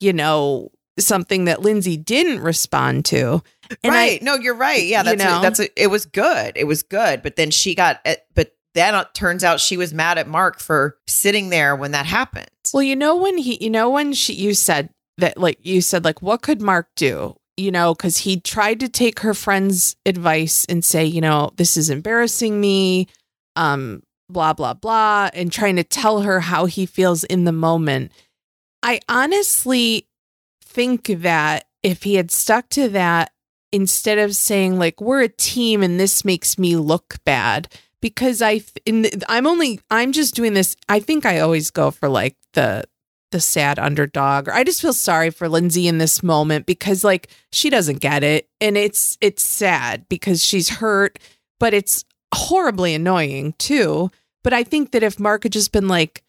[0.00, 3.42] you know, something that Lindsey didn't respond to.
[3.82, 4.22] And I- right.
[4.22, 4.84] no, you're right.
[4.84, 6.52] Yeah, you that's a, that's a, it was good.
[6.56, 7.22] It was good.
[7.22, 8.00] But then she got.
[8.34, 12.06] But then it turns out she was mad at Mark for sitting there when that
[12.06, 12.48] happened.
[12.72, 16.04] Well, you know when he, you know when she, you said that, like you said,
[16.04, 17.36] like what could Mark do?
[17.58, 21.76] You know, because he tried to take her friend's advice and say, you know, this
[21.76, 23.08] is embarrassing me,
[23.56, 28.10] um, blah blah blah, and trying to tell her how he feels in the moment.
[28.82, 30.08] I honestly
[30.64, 33.32] think that if he had stuck to that
[33.72, 37.68] instead of saying like we're a team and this makes me look bad
[38.00, 41.90] because i in the, i'm only I'm just doing this I think I always go
[41.90, 42.84] for like the
[43.30, 47.28] the sad underdog or I just feel sorry for Lindsey in this moment because like
[47.50, 51.18] she doesn't get it and it's it's sad because she's hurt
[51.58, 52.04] but it's
[52.34, 54.10] horribly annoying too
[54.44, 56.22] but I think that if Mark had just been like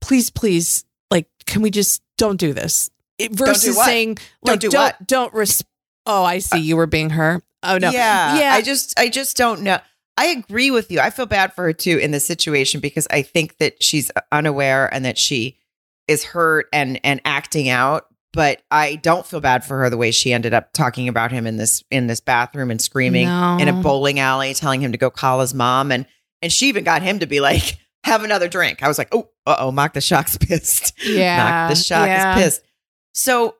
[0.00, 3.86] please please like can we just don't do this it, versus what?
[3.86, 5.64] saying Don't like do don't don't res-
[6.08, 8.38] oh I see you were being her oh no Yeah.
[8.40, 9.78] yeah I just I just don't know.
[10.16, 10.98] I agree with you.
[10.98, 14.92] I feel bad for her too in this situation because I think that she's unaware
[14.92, 15.58] and that she
[16.08, 18.06] is hurt and and acting out.
[18.32, 21.46] But I don't feel bad for her the way she ended up talking about him
[21.46, 23.58] in this in this bathroom and screaming No.
[23.60, 26.04] in a bowling alley, telling him to go call his mom, and
[26.42, 29.30] and she even got him to be like, "Have another drink." I was like, "Oh,
[29.46, 31.36] uh oh, Mock the Shock's pissed." yeah
[31.68, 32.36] Knock the Shock yeah.
[32.38, 32.62] is pissed.
[33.14, 33.54] So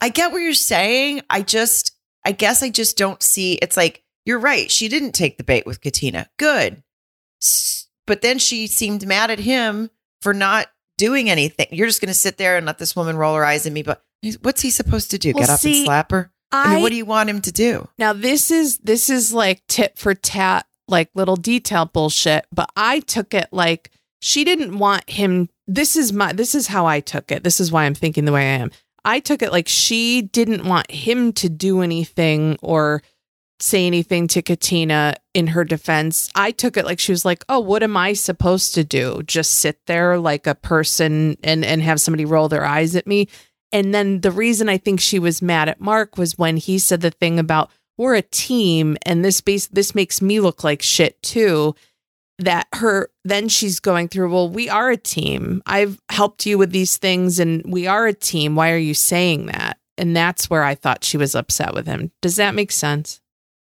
[0.00, 1.22] I get what you're saying.
[1.28, 1.94] I just,
[2.24, 3.54] I guess I just don't see.
[3.54, 4.70] It's like you're right.
[4.70, 6.28] She didn't take the bait with Katina.
[6.38, 6.82] Good,
[8.06, 9.90] but then she seemed mad at him
[10.22, 11.66] for not doing anything.
[11.70, 13.82] You're just going to sit there and let this woman roll her eyes at me.
[13.82, 14.02] But
[14.42, 15.32] what's he supposed to do?
[15.34, 16.30] Well, Get up see, and slap her?
[16.52, 17.88] I, mean, what do you want him to do?
[17.98, 22.46] Now this is this is like tit for tat, like little detail bullshit.
[22.52, 23.90] But I took it like
[24.20, 25.48] she didn't want him.
[25.66, 26.32] This is my.
[26.32, 27.44] This is how I took it.
[27.44, 28.70] This is why I'm thinking the way I am.
[29.04, 33.02] I took it like she didn't want him to do anything or
[33.60, 36.30] say anything to Katina in her defense.
[36.34, 39.22] I took it like she was like, "Oh, what am I supposed to do?
[39.24, 43.28] Just sit there like a person and and have somebody roll their eyes at me?"
[43.72, 47.02] And then the reason I think she was mad at Mark was when he said
[47.02, 51.22] the thing about we're a team and this base this makes me look like shit
[51.22, 51.74] too.
[52.40, 55.62] That her then she's going through, well, we are a team.
[55.66, 58.56] I've helped you with these things and we are a team.
[58.56, 59.78] Why are you saying that?
[59.98, 62.10] And that's where I thought she was upset with him.
[62.22, 63.20] Does that make sense?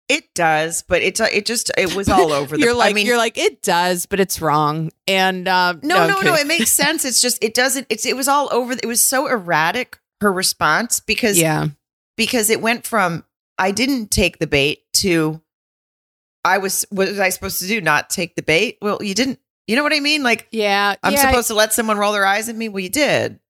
[0.09, 2.57] It does, but it it just it was all over.
[2.57, 4.91] the you're like I mean, you're like it does, but it's wrong.
[5.07, 6.27] And uh, No, no, okay.
[6.27, 6.35] no.
[6.35, 7.05] It makes sense.
[7.05, 7.87] It's just it doesn't.
[7.91, 8.73] It's it was all over.
[8.73, 11.69] It was so erratic her response because yeah,
[12.17, 13.25] because it went from
[13.59, 15.41] I didn't take the bait to
[16.45, 17.81] I was what was I supposed to do?
[17.81, 18.79] Not take the bait?
[18.81, 19.39] Well, you didn't.
[19.67, 20.23] You know what I mean?
[20.23, 20.97] Like yeah.
[21.03, 22.69] I'm yeah, supposed to let someone roll their eyes at me.
[22.69, 23.41] Well, you did.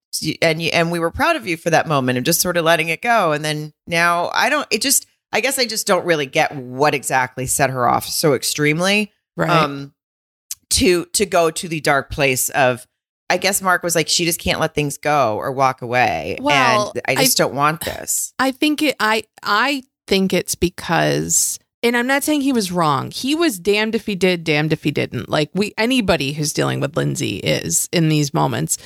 [0.42, 2.64] And you, and we were proud of you for that moment and just sort of
[2.64, 3.32] letting it go.
[3.32, 4.66] And then now I don't.
[4.70, 5.06] It just.
[5.32, 9.48] I guess I just don't really get what exactly set her off so extremely right.
[9.48, 9.94] um
[10.70, 12.86] to to go to the dark place of
[13.28, 16.92] I guess Mark was like she just can't let things go or walk away Well,
[17.04, 18.34] and I just don't want this.
[18.40, 23.10] I think it I I think it's because and I'm not saying he was wrong.
[23.10, 25.28] He was damned if he did, damned if he didn't.
[25.28, 28.76] Like we anybody who's dealing with Lindsey is in these moments.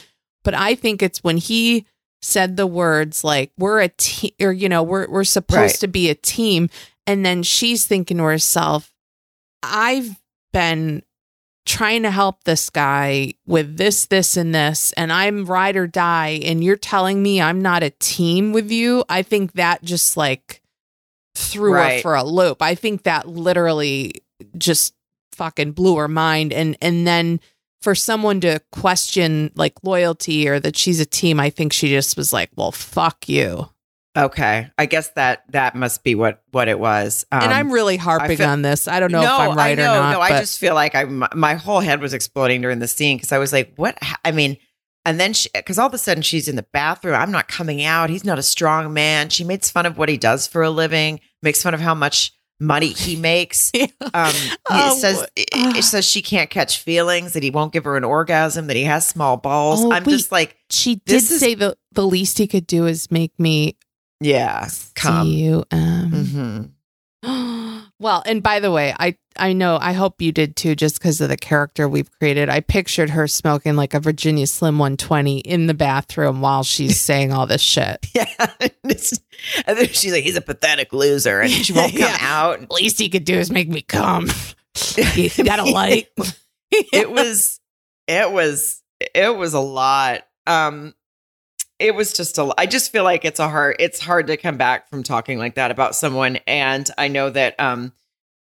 [0.45, 1.87] But I think it's when he
[2.23, 5.81] said the words like we're a team or you know, we're we're supposed Right.
[5.81, 6.69] to be a team
[7.07, 8.93] And then she's thinking to herself,
[9.63, 10.17] I've
[10.53, 11.03] been
[11.67, 16.41] trying to help this guy with this, this, and this, and I'm ride or die,
[16.45, 19.05] and you're telling me I'm not a team with you.
[19.09, 20.61] I think that just like
[21.35, 22.63] threw her for a loop.
[22.63, 24.23] I think that literally
[24.57, 24.95] just
[25.33, 26.53] fucking blew her mind.
[26.53, 27.41] And and then
[27.83, 32.17] for someone to question like loyalty or that she's a team, I think she just
[32.17, 33.69] was like, well, fuck you.
[34.17, 37.27] Okay, I guess that that must be what what it was.
[37.33, 38.87] Um, and I'm really harping feel- on this.
[38.87, 40.13] I don't know no, if I'm right I know, or not.
[40.13, 43.17] No, I just feel like I my, my whole head was exploding during the scene
[43.17, 43.99] because I was like, what?
[44.25, 44.57] I mean,
[45.05, 47.15] and then she because all of a sudden she's in the bathroom.
[47.15, 48.11] I'm not coming out.
[48.11, 49.29] He's not a strong man.
[49.29, 51.21] She makes fun of what he does for a living.
[51.43, 53.71] Makes fun of how much money he makes.
[54.15, 54.33] Um,
[54.71, 57.33] Oh, it says it, it says she can't catch feelings.
[57.35, 58.67] That he won't give her an orgasm.
[58.69, 59.85] That he has small balls.
[59.85, 60.13] Oh, I'm wait.
[60.13, 63.77] just like, she did is- say the the least he could do is make me
[64.21, 65.27] yeah, come.
[65.27, 65.65] you.
[65.71, 66.75] Um,
[67.25, 67.54] hmm
[68.05, 71.21] well, and by the way, I I know I hope you did too, just because
[71.23, 72.51] of the character we've created.
[72.51, 77.33] I pictured her smoking like a Virginia Slim 120 in the bathroom while she's saying
[77.33, 78.07] all this shit.
[78.15, 78.27] Yeah,
[79.67, 82.17] and then she's like, he's a pathetic loser, and she won't come Yeah.
[82.21, 82.71] out.
[82.71, 84.29] Least he could do is make me come.
[84.97, 86.09] you got a light.
[86.71, 87.59] it was
[88.07, 88.83] it was
[89.15, 90.93] it was a lot um
[91.79, 94.57] it was just a i just feel like it's a hard it's hard to come
[94.57, 97.93] back from talking like that about someone and i know that um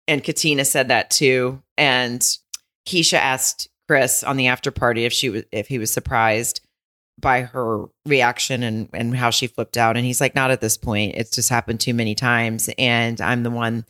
[0.07, 2.37] and katina said that too and
[2.87, 6.61] keshia asked chris on the after party if she was if he was surprised
[7.19, 10.77] by her reaction and and how she flipped out and he's like not at this
[10.77, 13.85] point it's just happened too many times and i'm the one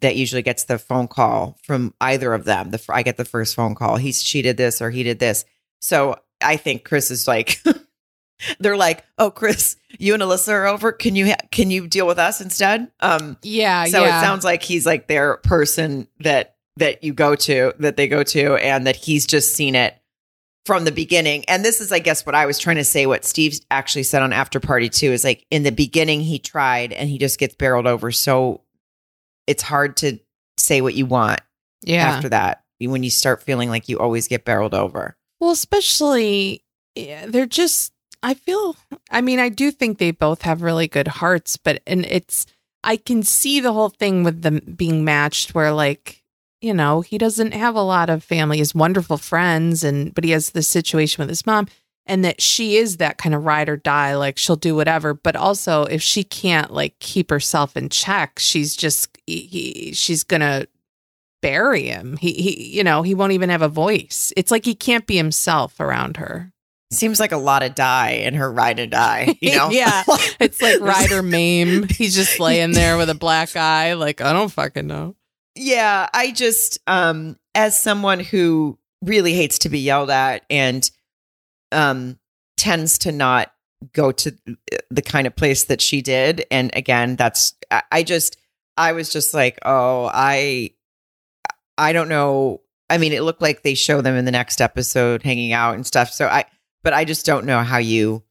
[0.00, 2.70] that usually gets the phone call from either of them.
[2.70, 3.96] The I get the first phone call.
[3.96, 5.44] He's she did this or he did this.
[5.80, 7.60] So I think Chris is like,
[8.58, 10.92] they're like, oh Chris, you and Alyssa are over.
[10.92, 12.90] Can you ha- can you deal with us instead?
[13.00, 14.18] Um, yeah, so yeah.
[14.18, 18.22] it sounds like he's like their person that that you go to that they go
[18.22, 19.96] to, and that he's just seen it
[20.64, 21.44] from the beginning.
[21.46, 23.06] And this is, I guess, what I was trying to say.
[23.06, 26.92] What Steve actually said on After Party too is like in the beginning he tried,
[26.92, 28.12] and he just gets barreled over.
[28.12, 28.62] So
[29.46, 30.18] it's hard to
[30.58, 31.40] say what you want
[31.82, 32.08] yeah.
[32.08, 35.16] after that when you start feeling like you always get barreled over.
[35.40, 36.64] Well, especially
[36.94, 38.76] yeah, they're just I feel
[39.10, 42.46] I mean, I do think they both have really good hearts, but and it's
[42.84, 46.22] I can see the whole thing with them being matched where like,
[46.60, 50.30] you know, he doesn't have a lot of family, his wonderful friends and but he
[50.30, 51.66] has this situation with his mom
[52.06, 55.36] and that she is that kind of ride or die like she'll do whatever but
[55.36, 60.66] also if she can't like keep herself in check she's just he, he, she's gonna
[61.42, 62.16] bury him.
[62.16, 64.32] He, he you know he won't even have a voice.
[64.36, 66.51] It's like he can't be himself around her
[66.92, 69.36] Seems like a lot of die in her ride or die.
[69.40, 70.02] You know, Yeah.
[70.40, 74.50] it's like rider mame he's just laying there with a black eye like i don't
[74.50, 75.16] fucking know
[75.56, 80.88] Yeah, I just um as someone who really hates to be yelled at and
[81.70, 82.18] um
[82.56, 83.52] tends to not
[83.92, 84.36] go to
[84.90, 88.36] the kind of place that she did and again that's I, I just
[88.76, 90.70] I was just like, "Oh, I
[91.76, 92.60] I don't know.
[92.88, 95.86] I mean, it looked like they show them in the next episode hanging out and
[95.86, 96.10] stuff.
[96.10, 96.44] So I
[96.82, 98.22] but I just don't know how you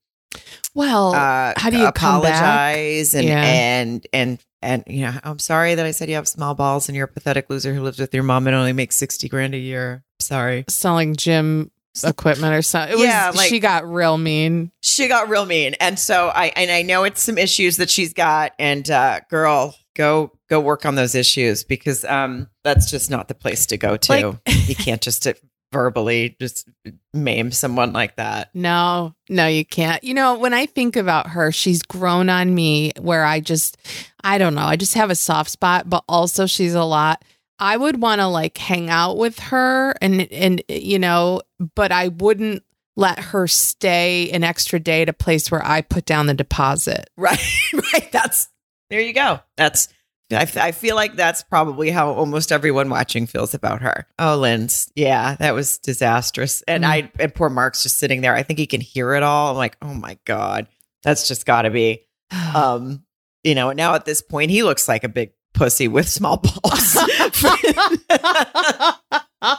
[0.73, 3.43] well uh, how do you apologize and Yeah.
[3.43, 6.95] and and and you know I'm sorry that I said you have small balls and
[6.95, 9.57] you're a pathetic loser who lives with your mom and only makes sixty grand a
[9.57, 10.03] year.
[10.19, 11.71] Sorry, selling gym
[12.05, 15.73] equipment or something it was Yeah, like- she got real mean she got real mean,
[15.81, 18.53] and so I and I know it's some issues that she's got.
[18.59, 23.33] And uh, girl, go go work on those issues because um that's just not the
[23.35, 24.11] place to go to.
[24.11, 25.33] Like- you can't just uh,
[25.71, 26.69] verbally just
[27.13, 28.49] maim someone like that.
[28.53, 30.03] No, no, you can't.
[30.03, 33.77] You know, when I think about her, she's grown on me where I just,
[34.23, 37.23] I don't know, I just have a soft spot, but also she's a lot.
[37.59, 41.41] I would want to like hang out with her and, and, you know,
[41.75, 42.63] but I wouldn't
[42.95, 47.09] let her stay an extra day at a place where I put down the deposit.
[47.17, 47.39] Right,
[47.73, 48.11] right.
[48.11, 48.49] That's
[48.89, 49.39] there you go.
[49.55, 49.87] That's
[50.33, 54.07] I, f- I feel like that's probably how almost everyone watching feels about her.
[54.19, 56.61] Oh, Lynn's, yeah, that was disastrous.
[56.63, 56.87] And Mm.
[56.87, 58.35] I and poor Mark's just sitting there.
[58.35, 59.51] I think he can hear it all.
[59.51, 60.67] I'm like, oh my god,
[61.03, 62.05] that's just got to be.
[62.55, 63.03] Um,
[63.43, 66.97] you know, now at this point, he looks like a big pussy with small balls.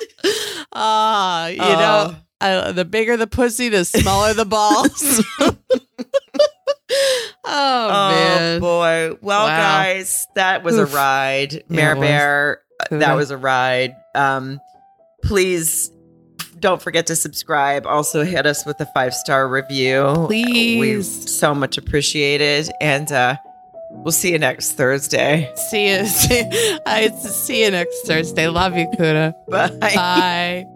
[0.74, 5.24] Ah, you know, uh, the bigger the pussy, the smaller the balls.
[7.44, 8.60] oh, Oh, man.
[8.60, 9.16] boy.
[9.20, 9.56] Well, Wow.
[9.56, 10.92] guys, that was Oof.
[10.92, 11.64] a ride.
[11.68, 11.96] Mare.
[11.96, 13.94] Bear, that was a ride.
[14.14, 14.60] Um,
[15.22, 15.90] please
[16.60, 17.86] don't forget to subscribe.
[17.86, 20.24] Also, hit us with a five star review.
[20.26, 20.78] Please.
[20.80, 22.70] We so much appreciated.
[22.80, 23.36] And uh,
[23.94, 25.52] We'll see you next Thursday.
[25.68, 26.06] See you.
[26.06, 26.42] See,
[26.86, 28.48] I see you next Thursday.
[28.48, 29.34] Love you, Kuda.
[29.48, 29.68] Bye.
[29.94, 30.66] Bye.